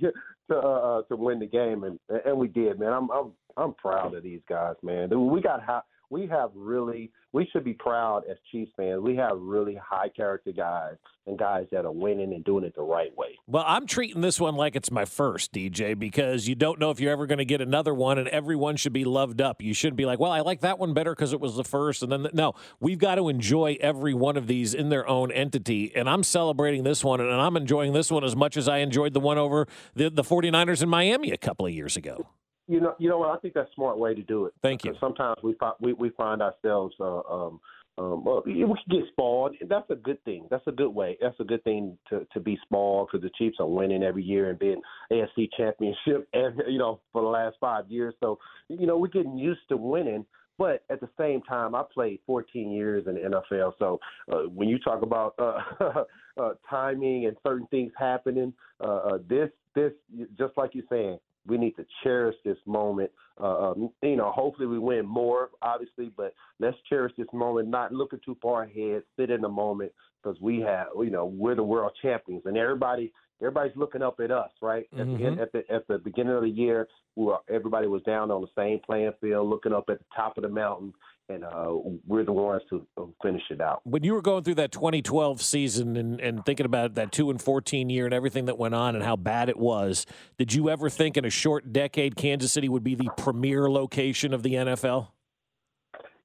[0.49, 2.93] to uh, uh, to win the game, and and we did, man.
[2.93, 5.09] I'm I'm I'm proud of these guys, man.
[5.29, 9.01] We got how we have really we should be proud as Chiefs fans.
[9.01, 10.95] We have really high character guys
[11.27, 13.37] and guys that are winning and doing it the right way.
[13.45, 16.99] Well, I'm treating this one like it's my first, DJ, because you don't know if
[16.99, 19.61] you're ever going to get another one, and everyone should be loved up.
[19.61, 22.01] You shouldn't be like, well, I like that one better because it was the first,
[22.01, 25.31] and then the, no, we've got to enjoy every one of these in their own
[25.31, 25.91] entity.
[25.95, 29.13] And I'm celebrating this one, and I'm enjoying this one as much as I enjoyed
[29.13, 32.29] the one over the the 49ers in Miami a couple of years ago.
[32.67, 33.29] You know, you know what?
[33.29, 34.53] I think that's a smart way to do it.
[34.61, 34.93] Thank you.
[34.99, 37.59] Sometimes we find we, we find ourselves uh, um,
[37.99, 39.55] um, well, we can get spoiled.
[39.67, 40.47] That's a good thing.
[40.51, 41.17] That's a good way.
[41.19, 44.49] That's a good thing to to be spoiled because the Chiefs are winning every year
[44.49, 48.13] and being AFC championship, and you know for the last five years.
[48.19, 48.37] So
[48.69, 50.25] you know we're getting used to winning.
[50.59, 53.73] But at the same time, I played 14 years in the NFL.
[53.77, 53.99] So
[54.31, 55.59] uh, when you talk about uh,
[56.41, 59.91] uh, timing and certain things happening, uh, uh, this this
[60.37, 63.09] just like you're saying, we need to cherish this moment.
[63.41, 67.91] Uh, um, you know, hopefully we win more, obviously, but let's cherish this moment, not
[67.91, 71.63] looking too far ahead, sit in the moment because we have, you know, we're the
[71.63, 74.87] world champions, and everybody, everybody's looking up at us, right?
[74.97, 75.35] At, Mm-hmm.
[75.35, 78.41] the, at the at the beginning of the year, we were, everybody was down on
[78.41, 80.93] the same playing field, looking up at the top of the mountain,
[81.29, 81.73] and uh,
[82.07, 82.85] we're the ones to
[83.21, 83.81] finish it out.
[83.83, 87.41] When you were going through that 2012 season and, and thinking about that 2 and
[87.41, 90.05] 14 year and everything that went on and how bad it was,
[90.37, 94.33] did you ever think in a short decade Kansas City would be the premier location
[94.33, 95.09] of the NFL?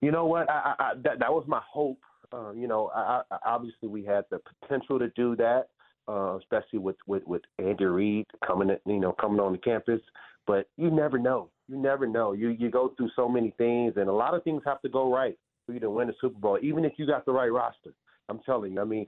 [0.01, 0.51] You know what?
[0.51, 1.99] I, I, I, that that was my hope.
[2.33, 5.69] Uh, you know, I, I, obviously we had the potential to do that,
[6.09, 10.01] uh, especially with, with with Andy Reid coming, in, you know, coming on the campus.
[10.47, 11.51] But you never know.
[11.69, 12.33] You never know.
[12.33, 15.13] You you go through so many things, and a lot of things have to go
[15.13, 17.93] right for you to win the Super Bowl, even if you got the right roster.
[18.29, 18.81] I'm telling you.
[18.81, 19.07] I mean,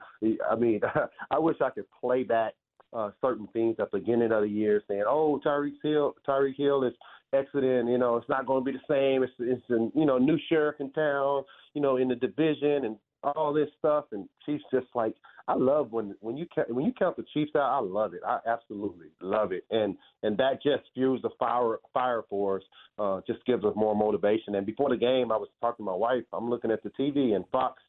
[0.51, 0.81] I mean,
[1.31, 2.55] I wish I could play back
[2.93, 6.85] uh, certain things at the beginning of the year, saying, "Oh, Tyreek Hill, Tyreek Hill
[6.85, 6.95] is
[7.33, 7.89] exiting.
[7.89, 9.23] You know, it's not going to be the same.
[9.23, 11.45] It's it's a you know new sheriff in town.
[11.75, 15.15] You know, in the division and all this stuff." And she's just like
[15.47, 17.71] I love when when you ca- when you count the Chiefs out.
[17.71, 18.21] I love it.
[18.27, 19.65] I absolutely love it.
[19.71, 22.63] And and that just fuels the fire fire for us.
[22.99, 24.55] Uh, just gives us more motivation.
[24.55, 26.25] And before the game, I was talking to my wife.
[26.33, 27.83] I'm looking at the TV and Fox,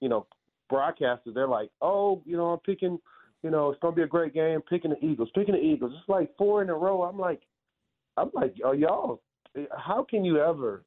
[0.00, 0.26] you know,
[0.70, 1.34] broadcasters.
[1.34, 2.98] They're like, "Oh, you know, I'm picking."
[3.42, 4.60] You know, it's gonna be a great game.
[4.68, 5.92] Picking the Eagles, picking the Eagles.
[5.98, 7.02] It's like four in a row.
[7.02, 7.40] I'm like,
[8.18, 9.22] I'm like, oh y'all,
[9.76, 10.84] how can you ever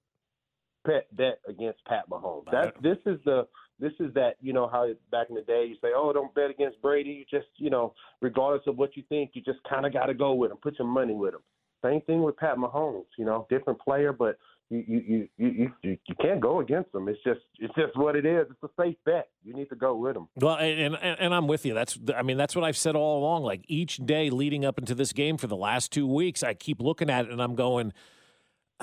[0.85, 2.45] bet bet against Pat Mahomes?
[2.51, 3.47] That this is the
[3.79, 6.49] this is that you know how back in the day you say, oh, don't bet
[6.49, 7.11] against Brady.
[7.11, 10.13] You just you know, regardless of what you think, you just kind of got to
[10.13, 10.57] go with him.
[10.61, 11.41] Put your money with him.
[11.83, 13.05] Same thing with Pat Mahomes.
[13.17, 14.37] You know, different player, but
[14.69, 17.07] you you you you you, you can't go against him.
[17.07, 18.47] It's just it's just what it is.
[18.49, 19.27] It's a safe bet.
[19.43, 20.27] You need to go with him.
[20.37, 21.73] Well, and, and and I'm with you.
[21.73, 23.43] That's I mean that's what I've said all along.
[23.43, 26.81] Like each day leading up into this game for the last two weeks, I keep
[26.81, 27.93] looking at it and I'm going.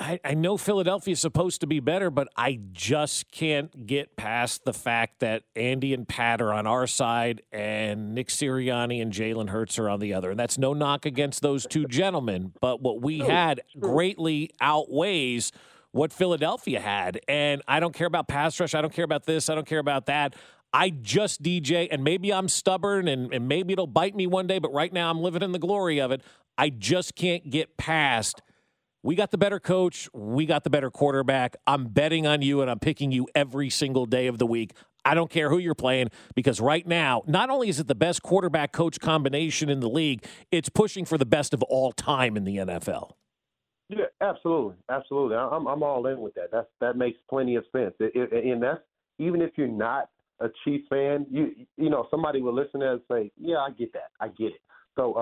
[0.01, 4.73] I, I know is supposed to be better, but I just can't get past the
[4.73, 9.77] fact that Andy and Pat are on our side and Nick Sirianni and Jalen Hurts
[9.77, 10.31] are on the other.
[10.31, 15.51] And that's no knock against those two gentlemen, but what we had greatly outweighs
[15.91, 17.19] what Philadelphia had.
[17.27, 18.73] And I don't care about pass rush.
[18.73, 19.49] I don't care about this.
[19.49, 20.35] I don't care about that.
[20.73, 24.57] I just DJ, and maybe I'm stubborn and, and maybe it'll bite me one day,
[24.57, 26.21] but right now I'm living in the glory of it.
[26.57, 28.41] I just can't get past.
[29.03, 30.09] We got the better coach.
[30.13, 31.55] We got the better quarterback.
[31.65, 34.73] I'm betting on you, and I'm picking you every single day of the week.
[35.03, 38.21] I don't care who you're playing because right now, not only is it the best
[38.21, 42.43] quarterback coach combination in the league, it's pushing for the best of all time in
[42.43, 43.13] the NFL.
[43.89, 45.35] Yeah, absolutely, absolutely.
[45.35, 46.49] I'm I'm all in with that.
[46.51, 47.93] That's that makes plenty of sense.
[47.99, 48.79] It, it, and that's
[49.17, 50.09] even if you're not
[50.39, 53.91] a Chiefs fan, you you know somebody will listen to and say, yeah, I get
[53.93, 54.61] that, I get it.
[54.95, 55.13] So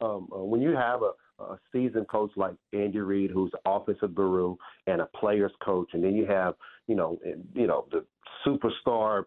[0.00, 4.14] uh, um, uh, when you have a a seasoned coach like Andy Reid, who's offensive
[4.14, 6.54] guru and a players coach, and then you have,
[6.86, 7.18] you know,
[7.54, 8.04] you know the
[8.46, 9.24] superstar,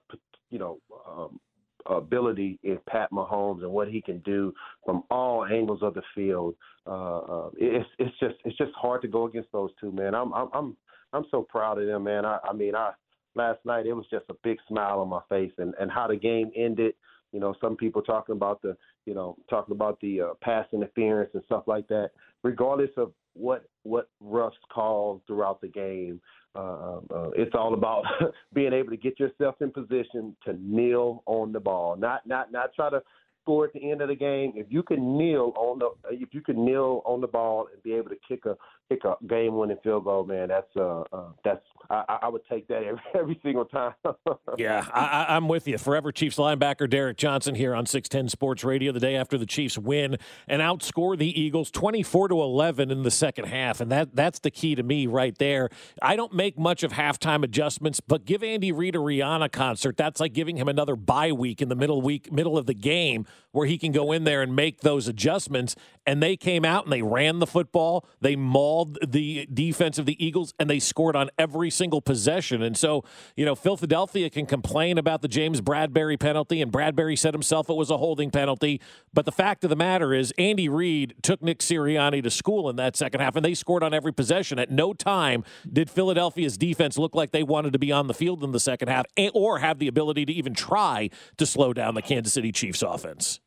[0.49, 1.39] you know, um,
[1.87, 4.53] ability in Pat Mahomes and what he can do
[4.85, 6.55] from all angles of the field.
[6.87, 10.15] Uh, uh, it's it's just it's just hard to go against those two, man.
[10.15, 10.77] I'm I'm I'm
[11.13, 12.25] I'm so proud of them, man.
[12.25, 12.91] I, I mean, I
[13.35, 16.15] last night it was just a big smile on my face, and and how the
[16.15, 16.93] game ended.
[17.35, 21.31] You know, some people talking about the, you know, talking about the uh, pass interference
[21.33, 22.11] and stuff like that.
[22.43, 26.21] Regardless of what what Russ calls throughout the game,
[26.55, 28.05] uh, uh, it's all about
[28.53, 32.73] being able to get yourself in position to kneel on the ball, not not not
[32.73, 33.01] try to
[33.41, 36.39] score at the end of the game, if you can kneel on the if you
[36.39, 38.55] can kneel on the ball and be able to kick a
[38.89, 42.67] kick a game winning field goal, man, that's uh, uh that's I, I would take
[42.67, 43.93] that every, every single time.
[44.57, 45.77] yeah, I, am with you.
[45.77, 49.77] Forever Chiefs linebacker Derrick Johnson here on 610 Sports Radio the day after the Chiefs
[49.77, 50.17] win
[50.47, 54.51] and outscore the Eagles 24 to 11 in the second half, and that that's the
[54.51, 55.69] key to me right there.
[56.01, 59.97] I don't make much of halftime adjustments, but give Andy Reid a Rihanna concert.
[59.97, 63.25] That's like giving him another bye week in the middle week middle of the game
[63.51, 65.75] where he can go in there and make those adjustments.
[66.05, 68.05] And they came out and they ran the football.
[68.19, 72.61] They mauled the defense of the Eagles and they scored on every single possession.
[72.61, 77.33] And so, you know, Philadelphia can complain about the James Bradberry penalty, and Bradberry said
[77.33, 78.81] himself it was a holding penalty.
[79.13, 82.75] But the fact of the matter is, Andy Reid took Nick Sirianni to school in
[82.75, 84.59] that second half, and they scored on every possession.
[84.59, 88.43] At no time did Philadelphia's defense look like they wanted to be on the field
[88.43, 91.95] in the second half eh, or have the ability to even try to slow down
[91.95, 93.39] the Kansas City Chiefs offense.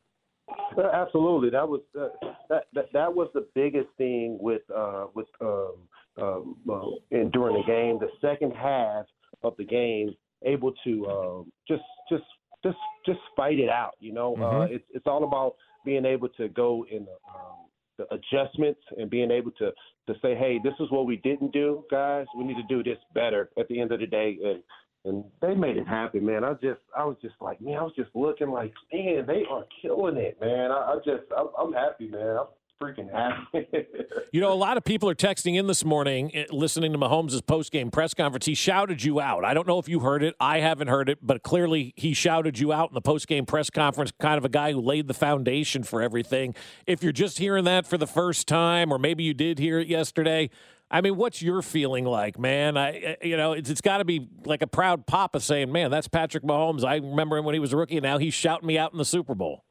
[0.79, 2.09] Absolutely, that was uh,
[2.49, 5.75] that, that that was the biggest thing with uh, with um,
[6.21, 7.99] um, uh, in, during the game.
[7.99, 9.07] The second half
[9.43, 10.15] of the game,
[10.45, 12.25] able to um, just just
[12.63, 13.95] just just fight it out.
[13.99, 14.61] You know, mm-hmm.
[14.61, 17.67] uh, it's it's all about being able to go in the, um,
[17.99, 19.73] the adjustments and being able to
[20.07, 22.27] to say, hey, this is what we didn't do, guys.
[22.37, 24.63] We need to do this better at the end of the day, and
[25.05, 26.45] and they made it happen, man.
[26.45, 29.65] I just, I was just like, man, I was just looking like, man, they are
[29.81, 30.71] killing it, man.
[30.71, 32.37] I, I just, I'm, I'm happy, man.
[32.37, 32.47] I'm
[32.81, 33.67] freaking happy.
[34.33, 37.45] you know, a lot of people are texting in this morning, eh, listening to Mahomes'
[37.45, 38.47] post-game press conference.
[38.47, 39.45] He shouted you out.
[39.45, 40.35] I don't know if you heard it.
[40.41, 44.13] I haven't heard it, but clearly he shouted you out in the post-game press conference.
[44.19, 46.55] Kind of a guy who laid the foundation for everything.
[46.87, 49.89] If you're just hearing that for the first time, or maybe you did hear it
[49.89, 50.51] yesterday
[50.91, 52.79] I mean, what's your feeling like, man?
[52.79, 56.09] I, you know, it's, it's got to be like a proud papa saying, "Man, that's
[56.09, 56.85] Patrick Mahomes.
[56.85, 58.99] I remember him when he was a rookie, and now he's shouting me out in
[58.99, 59.65] the Super Bowl."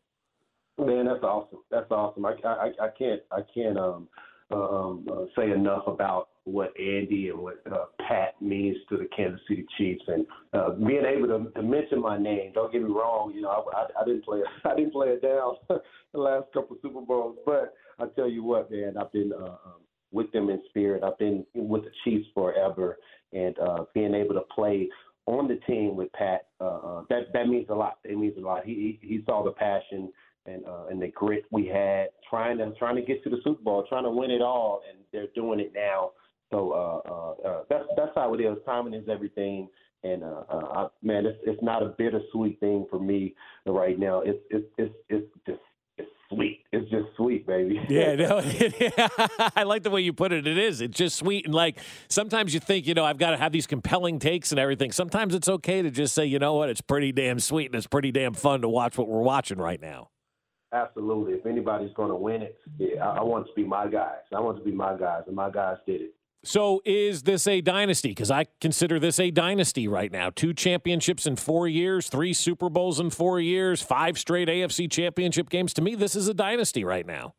[0.77, 1.60] Man, that's awesome.
[1.71, 2.23] That's awesome.
[2.23, 4.08] I, I, I can't, I can't um,
[4.51, 9.41] um, uh, say enough about what Andy and what uh, Pat means to the Kansas
[9.49, 12.51] City Chiefs, and uh, being able to, to mention my name.
[12.53, 13.32] Don't get me wrong.
[13.34, 15.56] You know, I, I, I didn't play, I didn't play it down
[16.13, 19.34] the last couple of Super Bowls, but I tell you what, man, I've been.
[19.34, 21.04] Uh, um, with them in spirit.
[21.04, 22.98] I've been with the Chiefs forever,
[23.34, 24.89] and uh, being able to play
[25.26, 28.00] on the team with Pat, uh, uh, that that means a lot.
[28.04, 28.65] It means a lot.
[28.65, 30.12] He he, saw the passion
[30.46, 33.62] and uh, and the grit we had trying to trying to get to the Super
[33.62, 36.12] Bowl, trying to win it all, and they're doing it now.
[36.52, 38.58] So uh, uh, uh, that's that's how it is.
[38.65, 39.67] Timing is everything.
[40.04, 44.22] And uh, uh, I, man, it's it's not a bittersweet thing for me right now.
[44.22, 45.60] It's it's it's it's just
[46.30, 46.64] sweet.
[46.72, 47.80] It's just sweet, baby.
[47.90, 48.38] yeah, no,
[49.56, 50.48] I like the way you put it.
[50.48, 50.82] It is.
[50.82, 51.46] It's just sweet.
[51.46, 54.60] And like sometimes you think, you know, I've got to have these compelling takes and
[54.60, 54.92] everything.
[54.92, 57.88] Sometimes it's okay to just say, you know what, it's pretty damn sweet and it's
[57.88, 60.10] pretty damn fun to watch what we're watching right now.
[60.74, 61.34] Absolutely.
[61.34, 64.20] If anybody's going to win it, yeah, I, I want it to be my guys.
[64.36, 66.14] I want it to be my guys, and my guys did it.
[66.43, 68.10] So is this a dynasty?
[68.10, 70.30] Because I consider this a dynasty right now.
[70.30, 75.50] Two championships in four years, three Super Bowls in four years, five straight AFC championship
[75.50, 75.73] games.
[75.73, 77.34] To me, this is a dynasty right now.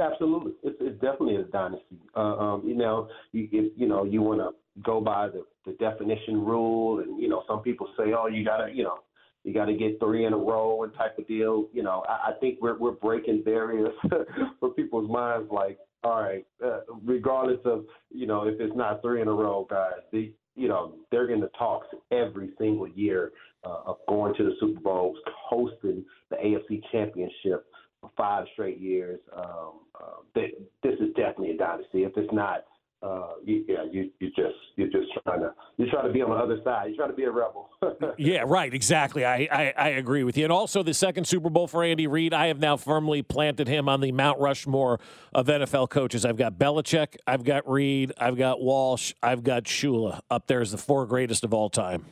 [0.00, 1.98] Absolutely, it's, it's definitely a dynasty.
[2.14, 4.50] Uh, um, you know, you if, you know you want to
[4.82, 8.70] go by the, the definition rule, and you know some people say, oh, you gotta,
[8.72, 8.98] you know,
[9.42, 11.68] you got to get three in a row and type of deal.
[11.72, 13.94] You know, I, I think we're we're breaking barriers
[14.60, 15.50] for people's minds.
[15.50, 19.66] Like, all right, uh, regardless of you know if it's not three in a row,
[19.68, 23.32] guys, the you know they're in the talks every single year
[23.64, 27.66] uh, of going to the Super Bowls, hosting the AFC Championship
[28.00, 29.18] for five straight years.
[29.36, 32.04] Um, uh, they, this is definitely a dynasty.
[32.04, 32.64] If it's not,
[33.00, 36.30] uh, you, yeah, you you just you're just trying to you're trying to be on
[36.30, 36.88] the other side.
[36.88, 37.70] You're trying to be a rebel.
[38.18, 38.74] yeah, right.
[38.74, 39.24] Exactly.
[39.24, 40.44] I, I, I agree with you.
[40.44, 42.34] And also the second Super Bowl for Andy Reid.
[42.34, 44.98] I have now firmly planted him on the Mount Rushmore
[45.32, 46.24] of NFL coaches.
[46.24, 50.72] I've got Belichick, I've got Reid, I've got Walsh, I've got Shula up there as
[50.72, 52.04] the four greatest of all time.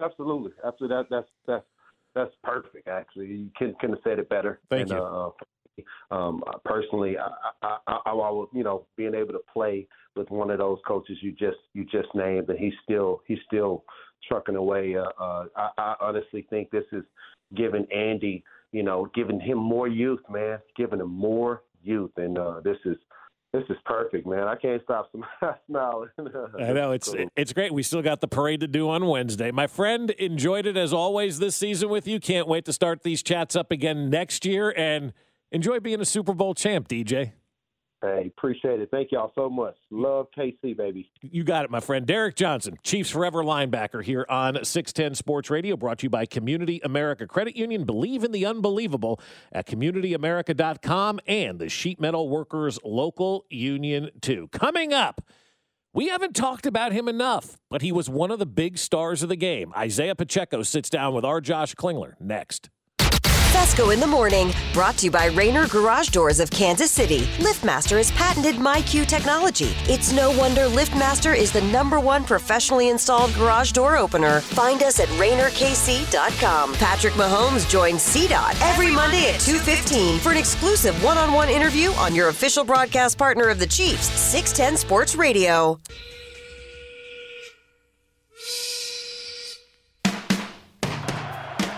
[0.00, 0.96] Absolutely, absolutely.
[0.96, 1.66] That, that's that's
[2.14, 2.86] that's perfect.
[2.86, 4.60] Actually, you couldn't, couldn't have said it better.
[4.70, 5.04] Thank and, you.
[5.04, 5.30] Uh,
[6.10, 7.28] um, personally, I,
[7.62, 11.32] I, I, I you know, being able to play with one of those coaches you
[11.32, 13.84] just you just named, and he's still he's still
[14.28, 14.96] trucking away.
[14.96, 17.04] Uh, uh, I, I honestly think this is
[17.56, 22.60] giving Andy, you know, giving him more youth, man, giving him more youth, and uh,
[22.62, 22.96] this is
[23.52, 24.48] this is perfect, man.
[24.48, 25.10] I can't stop
[25.66, 26.08] smiling.
[26.58, 27.72] I know it's it's great.
[27.72, 29.50] We still got the parade to do on Wednesday.
[29.50, 32.18] My friend enjoyed it as always this season with you.
[32.18, 35.12] Can't wait to start these chats up again next year and
[35.52, 37.32] enjoy being a Super Bowl champ, DJ.
[38.02, 38.90] Hey, appreciate it.
[38.90, 39.76] Thank y'all so much.
[39.92, 41.08] Love KC, baby.
[41.20, 42.04] You got it, my friend.
[42.04, 46.80] Derrick Johnson, Chiefs Forever linebacker here on 610 Sports Radio, brought to you by Community
[46.82, 47.84] America Credit Union.
[47.84, 49.20] Believe in the unbelievable
[49.52, 54.48] at communityamerica.com and the Sheet Metal Workers Local Union, too.
[54.48, 55.24] Coming up,
[55.94, 59.28] we haven't talked about him enough, but he was one of the big stars of
[59.28, 59.72] the game.
[59.76, 62.68] Isaiah Pacheco sits down with our Josh Klingler next.
[63.62, 67.20] Fescoe in the morning, brought to you by Raynor Garage Doors of Kansas City.
[67.38, 69.72] LiftMaster has patented MyQ technology.
[69.84, 74.40] It's no wonder LiftMaster is the number one professionally installed garage door opener.
[74.40, 76.74] Find us at RainerKC.com.
[76.74, 82.30] Patrick Mahomes joins CDOT every Monday at 2.15 for an exclusive one-on-one interview on your
[82.30, 85.78] official broadcast partner of the Chiefs, 610 Sports Radio.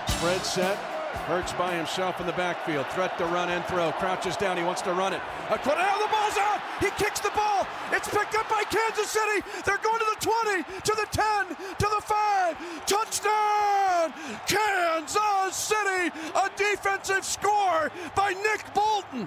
[0.08, 0.93] Spread set.
[1.24, 2.86] Hurts by himself in the backfield.
[2.88, 3.92] Threat to run and throw.
[3.92, 4.58] Crouches down.
[4.58, 5.22] He wants to run it.
[5.48, 6.60] A oh, the ball's out.
[6.80, 7.66] He kicks the ball.
[7.92, 9.40] It's picked up by Kansas City.
[9.64, 12.84] They're going to the 20, to the 10, to the 5.
[12.84, 14.12] Touchdown!
[14.46, 16.12] Kansas City.
[16.36, 19.26] A defensive score by Nick Bolton.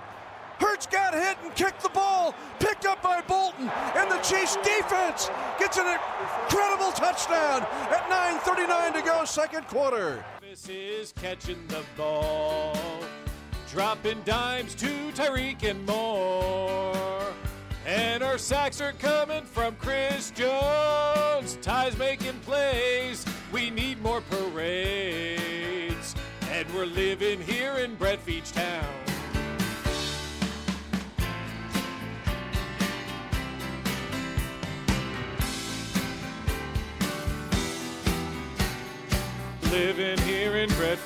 [0.59, 5.29] Hurts got hit and kicked the ball, picked up by Bolton, and the Chiefs defense
[5.59, 10.23] gets an incredible touchdown at 9:39 to go, second quarter.
[10.65, 12.75] Is catching the ball,
[13.69, 17.33] dropping dimes to Tyreek and more.
[17.85, 21.57] And our sacks are coming from Chris Jones.
[21.61, 23.23] Ty's making plays.
[23.53, 26.15] We need more parades.
[26.51, 29.06] And we're living here in Brett Veach Town.
[39.71, 40.97] Living here in Brett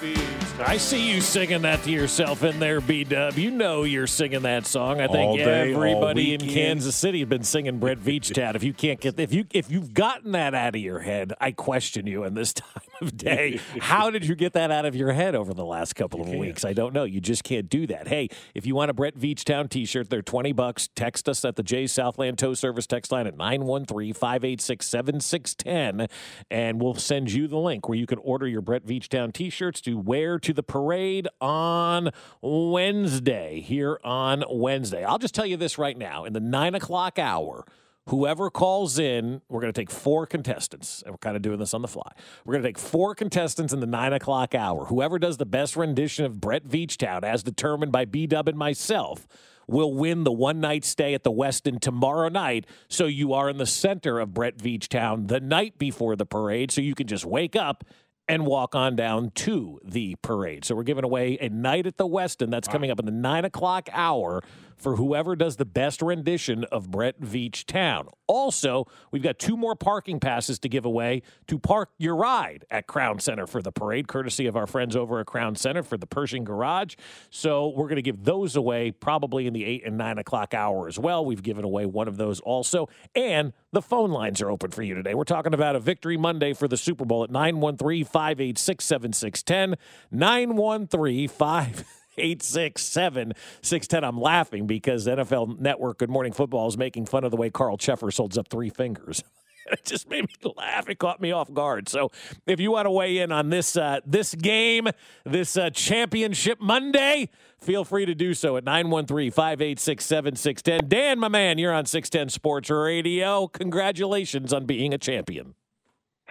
[0.59, 3.38] I see you singing that to yourself in there, B Dub.
[3.38, 5.01] You know you're singing that song.
[5.01, 6.39] I think day, everybody in.
[6.39, 8.55] Kansas City has been singing Brett Veach Town.
[8.55, 11.51] If you can't get if you if you've gotten that out of your head, I
[11.51, 13.60] question you in this time of day.
[13.80, 16.64] How did you get that out of your head over the last couple of weeks?
[16.64, 17.04] I don't know.
[17.04, 18.08] You just can't do that.
[18.08, 20.88] Hey, if you want a Brett Veach Town t-shirt, they're 20 bucks.
[20.95, 26.10] Text us at the J Southland Tow Service text line at 913-586-7610
[26.49, 29.82] and we'll send you the link where you can order your Brett Veach Town t-shirts
[29.82, 35.04] to wear to the parade on Wednesday here on Wednesday.
[35.04, 36.26] I'll just tell you this right now.
[36.26, 37.66] In the nine o'clock hour,
[38.08, 41.74] Whoever calls in, we're going to take four contestants, and we're kind of doing this
[41.74, 42.12] on the fly.
[42.45, 44.86] We're going to take four contestants in the nine o'clock hour.
[44.86, 48.58] Whoever does the best rendition of Brett Veach Town, as determined by B Dub and
[48.58, 49.28] myself,
[49.68, 52.66] will win the one night stay at the Westin tomorrow night.
[52.89, 56.72] So you are in the center of Brett Veach Town the night before the parade,
[56.72, 57.84] so you can just wake up
[58.28, 60.64] and walk on down to the parade.
[60.64, 63.45] So we're giving away a night at the Westin that's coming up in the nine
[63.45, 64.41] o'clock hour
[64.82, 68.07] for whoever does the best rendition of Brett Veach Town.
[68.27, 72.88] Also, we've got two more parking passes to give away to park your ride at
[72.88, 76.07] Crown Center for the parade, courtesy of our friends over at Crown Center for the
[76.07, 76.95] Pershing Garage.
[77.29, 80.88] So we're going to give those away probably in the eight and nine o'clock hour
[80.88, 81.25] as well.
[81.25, 82.89] We've given away one of those also.
[83.15, 85.13] And the phone lines are open for you today.
[85.13, 89.75] We're talking about a victory Monday for the Super Bowl at 913 586 7610.
[90.11, 94.03] 913 586 610.
[94.03, 97.78] I'm laughing because NFL Network Good Morning Football is making fun of the way Carl
[97.78, 99.24] Cheffers holds up three fingers.
[99.72, 100.89] It just made me laugh.
[100.89, 101.88] It caught me off guard.
[101.88, 102.11] So,
[102.45, 104.89] if you want to weigh in on this uh, this game,
[105.24, 110.89] this uh, championship Monday, feel free to do so at 913-586-7610.
[110.89, 113.47] Dan, my man, you're on 610 Sports Radio.
[113.47, 115.55] Congratulations on being a champion.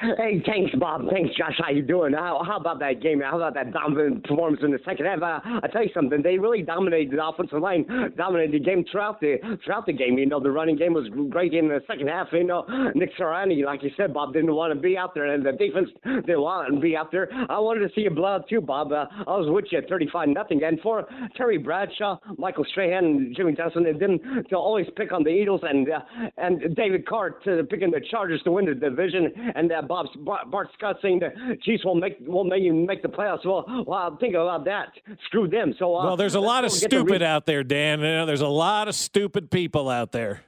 [0.01, 1.03] Hey, thanks, Bob.
[1.13, 1.57] Thanks, Josh.
[1.59, 2.15] How you doing?
[2.15, 3.21] How, how about that game?
[3.21, 5.21] How about that dominant performance in the second half?
[5.21, 6.23] Uh, I tell you something.
[6.23, 7.85] They really dominated the offensive line,
[8.17, 10.17] dominated the game throughout the throughout the game.
[10.17, 12.29] You know, the running game was great in the second half.
[12.33, 15.45] You know, Nick Sirianni, like you said, Bob didn't want to be out there, and
[15.45, 17.29] the defense didn't want to be out there.
[17.51, 18.93] I wanted to see a blowout too, Bob.
[18.93, 20.63] Uh, I was with you at 35 nothing.
[20.65, 25.25] And for Terry Bradshaw, Michael Strahan, and Jimmy Johnson, and then to always pick on
[25.25, 26.01] the Eagles and uh,
[26.39, 30.07] and David Carr to picking the Chargers to win the division, and uh, Bob
[30.51, 33.45] Bart Scott saying the Chiefs will make will make you make the playoffs.
[33.45, 34.93] Well, well, think about that.
[35.27, 35.75] Screw them.
[35.81, 37.65] So uh, Well, there's a lot of let's go get the stupid re- out there,
[37.65, 37.99] Dan.
[37.99, 40.43] You know, there's a lot of stupid people out there.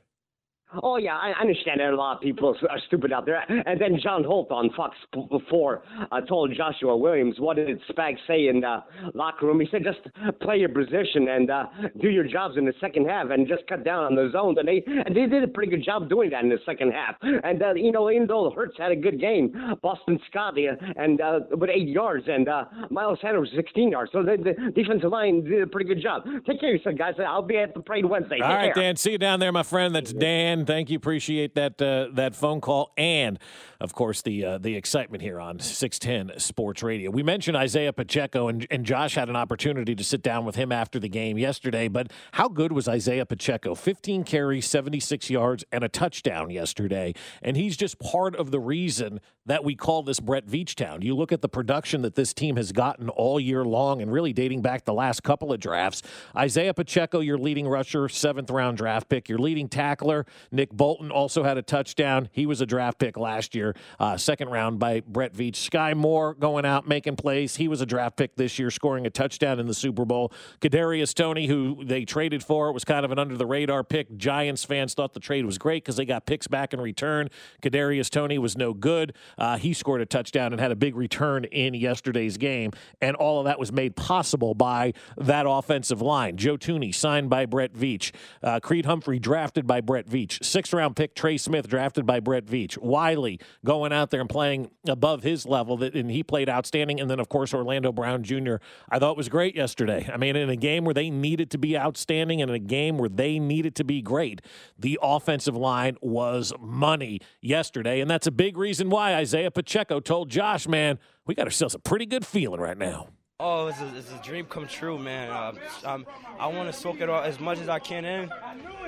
[0.83, 3.45] Oh yeah, I understand that a lot of people are stupid out there.
[3.49, 4.97] And then John Holt on Fox
[5.31, 8.83] before uh, told Joshua Williams what did Spags say in the
[9.15, 9.61] locker room.
[9.61, 10.01] He said just
[10.41, 11.65] play your position and uh,
[12.01, 14.59] do your jobs in the second half and just cut down on the zones.
[14.59, 17.17] And they and they did a pretty good job doing that in the second half.
[17.23, 21.21] And uh, you know, even though Hurts had a good game, Boston Scott uh, and
[21.21, 24.13] uh, with eight yards and uh, Miles Sanders 16 yards.
[24.13, 26.25] So the, the defensive line did a pretty good job.
[26.47, 27.15] Take care of yourself, guys.
[27.19, 28.41] I'll be at the parade Wednesday.
[28.43, 28.83] All Take right, care.
[28.83, 28.97] Dan.
[28.97, 29.95] See you down there, my friend.
[29.95, 30.62] That's Dan.
[30.67, 30.97] Thank you.
[30.97, 33.39] Appreciate that uh, that phone call and,
[33.83, 37.11] of course, the uh, the excitement here on 610 Sports Radio.
[37.11, 40.71] We mentioned Isaiah Pacheco, and, and Josh had an opportunity to sit down with him
[40.71, 41.89] after the game yesterday.
[41.89, 43.75] But how good was Isaiah Pacheco?
[43.75, 47.13] 15 carries, 76 yards, and a touchdown yesterday.
[47.43, 51.03] And he's just part of the reason that we call this Brett Veach town.
[51.03, 54.33] You look at the production that this team has gotten all year long and really
[54.33, 56.03] dating back the last couple of drafts.
[56.37, 59.29] Isaiah Pacheco, your leading rusher, seventh round draft pick.
[59.29, 62.29] Your leading tackler, Nick Bolton, also had a touchdown.
[62.33, 65.57] He was a draft pick last year, uh, second round by Brett Veach.
[65.57, 67.57] Sky Moore going out, making plays.
[67.57, 70.33] He was a draft pick this year, scoring a touchdown in the Super Bowl.
[70.61, 74.17] Kadarius Toney, who they traded for, was kind of an under the radar pick.
[74.17, 77.29] Giants fans thought the trade was great because they got picks back in return.
[77.63, 79.15] Kadarius Toney was no good.
[79.39, 83.39] Uh, he scored a touchdown and had a big return in yesterday's game, and all
[83.39, 86.37] of that was made possible by that offensive line.
[86.37, 88.13] Joe Thuney signed by Brett Veach.
[88.43, 90.43] Uh, Creed Humphrey drafted by Brett Veach.
[90.45, 92.79] Sixth round pick Trey Smith drafted by Brett Veach.
[92.79, 97.01] Wylie going out there and playing above his level, that, and he played outstanding.
[97.01, 98.57] And then, of course, Orlando Brown Jr.
[98.91, 100.09] I thought was great yesterday.
[100.13, 102.99] I mean, in a game where they needed to be outstanding and in a game
[102.99, 104.43] where they needed to be great,
[104.79, 108.01] the offensive line was money yesterday.
[108.01, 111.79] And that's a big reason why Isaiah Pacheco told Josh, man, we got ourselves a
[111.79, 113.09] pretty good feeling right now.
[113.45, 115.31] Oh, it's a, it's a dream come true, man.
[115.31, 115.53] Uh,
[115.85, 116.07] um,
[116.39, 118.31] I want to soak it all as much as I can in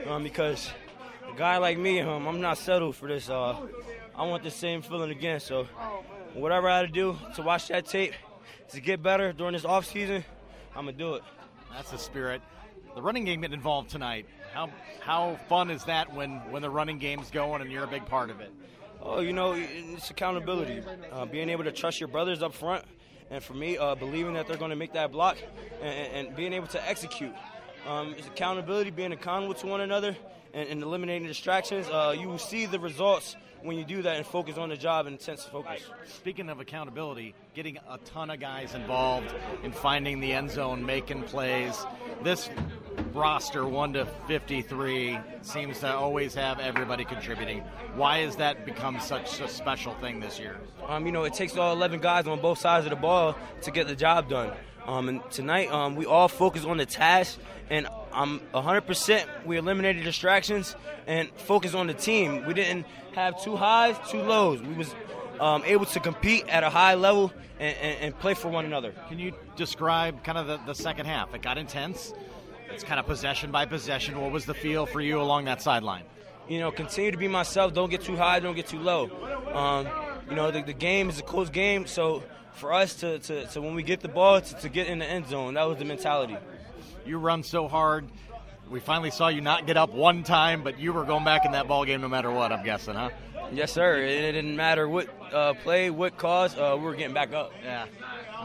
[0.06, 0.70] um, because
[1.28, 3.28] a guy like me, um, I'm not settled for this.
[3.28, 3.56] Uh,
[4.16, 5.40] I want the same feeling again.
[5.40, 5.64] So,
[6.34, 8.14] whatever I had to do to watch that tape
[8.70, 10.24] to get better during this off season,
[10.76, 11.22] I'm gonna do it.
[11.72, 12.40] That's the spirit.
[12.94, 14.26] The running game getting involved tonight.
[14.52, 18.06] How how fun is that when when the running game's going and you're a big
[18.06, 18.52] part of it?
[19.02, 20.82] Oh, you know, it's accountability.
[21.12, 22.84] Uh, being able to trust your brothers up front,
[23.30, 25.36] and for me, uh, believing that they're going to make that block
[25.82, 27.34] and, and, being able to execute.
[27.86, 30.16] Um, it's accountability, being accountable to one another,
[30.54, 31.86] and, and eliminating distractions.
[31.88, 35.06] Uh, you will see the results when you do that and focus on the job
[35.06, 35.82] and intense focus.
[36.06, 41.22] Speaking of accountability, getting a ton of guys involved in finding the end zone, making
[41.22, 41.86] plays.
[42.22, 42.50] This
[43.14, 47.60] roster, 1 to 53, seems to always have everybody contributing.
[47.96, 50.60] Why has that become such a special thing this year?
[50.86, 53.70] Um, you know, it takes all 11 guys on both sides of the ball to
[53.70, 54.52] get the job done.
[54.86, 57.38] Um, and tonight, um, we all focus on the task,
[57.70, 59.26] and I'm 100%.
[59.46, 60.76] We eliminated distractions
[61.06, 62.44] and focused on the team.
[62.46, 64.60] We didn't have two highs, two lows.
[64.60, 64.94] We was
[65.40, 68.92] um, able to compete at a high level and, and, and, play for one another.
[69.08, 71.34] Can you describe kind of the, the second half?
[71.34, 72.12] It got intense.
[72.70, 74.20] It's kind of possession by possession.
[74.20, 76.04] What was the feel for you along that sideline?
[76.48, 77.72] You know, continue to be myself.
[77.72, 78.40] Don't get too high.
[78.40, 79.10] Don't get too low.
[79.52, 79.88] Um,
[80.28, 82.22] you know, the, the, game is a close game, so
[82.54, 85.06] for us to, to, to when we get the ball to, to get in the
[85.06, 86.36] end zone, that was the mentality.
[87.06, 88.08] You run so hard.
[88.70, 91.52] We finally saw you not get up one time, but you were going back in
[91.52, 92.50] that ball game no matter what.
[92.50, 93.10] I'm guessing, huh?
[93.52, 93.98] Yes, sir.
[93.98, 97.52] It, didn't matter what uh, play, what cause, uh, we were getting back up.
[97.62, 97.86] Yeah.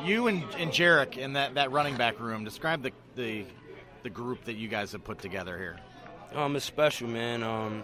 [0.03, 2.43] You and, and Jerick in that, that running back room.
[2.43, 3.45] Describe the, the
[4.03, 5.79] the group that you guys have put together here.
[6.33, 7.43] Um, it's special, man.
[7.43, 7.83] Um,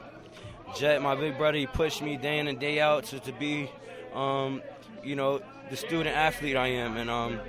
[0.76, 3.70] Jet, my big brother, he pushed me day in and day out to, to be,
[4.14, 4.62] um,
[5.04, 6.98] you know, the student athlete I am.
[6.98, 7.40] And um,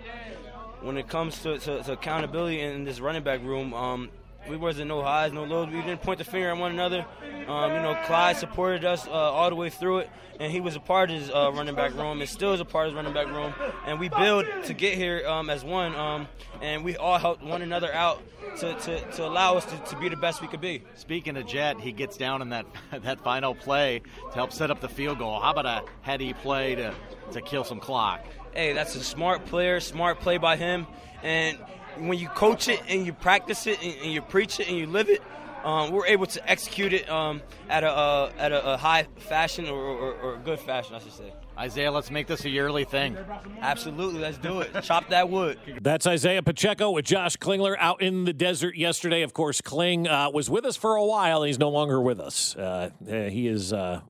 [0.80, 4.10] when it comes to, to, to, accountability in this running back room, um,
[4.48, 5.68] we wasn't no highs, no lows.
[5.68, 7.04] We didn't point the finger at one another.
[7.46, 10.74] Um, you know, Clyde supported us uh, all the way through it, and he was
[10.76, 12.96] a part of his uh, running back room, and still is a part of his
[12.96, 13.54] running back room.
[13.86, 16.28] And we build to get here um, as one, um,
[16.60, 18.22] and we all helped one another out
[18.58, 20.82] to, to, to allow us to, to be the best we could be.
[20.94, 22.66] Speaking of Jet, he gets down in that
[23.02, 25.40] that final play to help set up the field goal.
[25.40, 26.94] How about a heady play to,
[27.32, 28.24] to kill some clock?
[28.52, 30.86] Hey, that's a smart player, smart play by him,
[31.22, 31.58] and
[31.98, 34.86] when you coach it and you practice it and, and you preach it and you
[34.86, 35.22] live it,
[35.64, 39.68] um, we're able to execute it um, at a uh, at a, a, high fashion
[39.68, 41.32] or, or, or, good fashion, I should say.
[41.58, 43.16] Isaiah, let's make this a yearly thing.
[43.60, 44.70] Absolutely, let's do it.
[44.82, 45.58] Chop that wood.
[45.82, 49.22] That's Isaiah Pacheco with Josh Klingler out in the desert yesterday.
[49.22, 51.42] Of course, Kling uh, was with us for a while.
[51.42, 52.54] He's no longer with us.
[52.54, 53.72] Uh, he is.
[53.72, 54.02] Uh,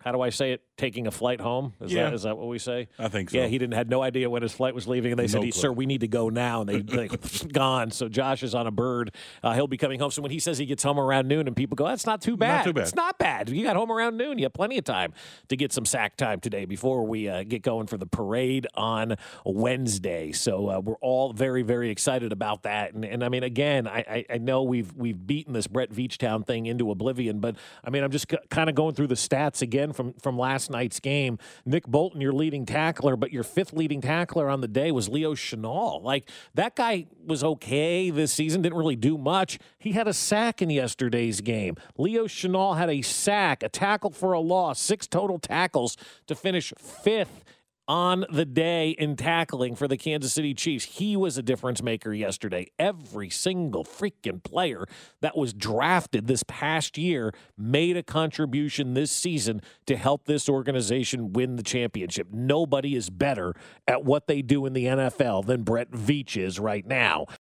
[0.00, 0.65] how do I say it?
[0.76, 1.72] Taking a flight home.
[1.80, 2.04] Is, Yeah.
[2.04, 2.88] that, is that what we say?
[2.98, 3.38] I think so.
[3.38, 5.50] Yeah, he didn't had no idea when his flight was leaving, and they said, No
[5.50, 7.08] "Sir, we need to go now." And they they
[7.52, 7.90] gone.
[7.90, 9.12] So Josh is on a bird.
[9.42, 10.10] Uh, he'll be coming home.
[10.10, 12.36] So when he says he gets home around noon, and people go, "That's not too
[12.36, 12.64] bad.
[12.64, 12.82] too bad.
[12.82, 13.48] It's not bad.
[13.48, 14.38] You got home around noon.
[14.38, 15.12] You have plenty of time
[15.48, 19.16] to get some sack time today before we uh, get going for the parade on
[19.44, 22.92] Wednesday." So uh, we're all very very excited about that.
[22.94, 26.46] And, and I mean, again, I, I I know we've we've beaten this Brett Veachtown
[26.46, 29.62] thing into oblivion, but I mean, I'm just c- kind of going through the stats
[29.62, 31.38] again from from last night's game.
[31.64, 35.34] Nick Bolton, your leading tackler, but your fifth leading tackler on the day was Leo
[35.34, 36.02] Chenal.
[36.02, 39.58] Like that guy was okay this season, didn't really do much.
[39.78, 41.76] He had a sack in yesterday's game.
[41.96, 45.96] Leo Chenal had a sack, a tackle for a loss, six total tackles
[46.26, 47.44] to finish fifth
[47.88, 50.84] on the day in tackling for the Kansas City Chiefs.
[50.84, 52.66] He was a difference maker yesterday.
[52.78, 54.86] Every single freaking player
[55.20, 61.32] that was drafted this past year made a contribution this season to help this organization
[61.32, 62.28] win the championship.
[62.32, 63.54] Nobody is better
[63.86, 67.26] at what they do in the NFL than Brett Veach is right now.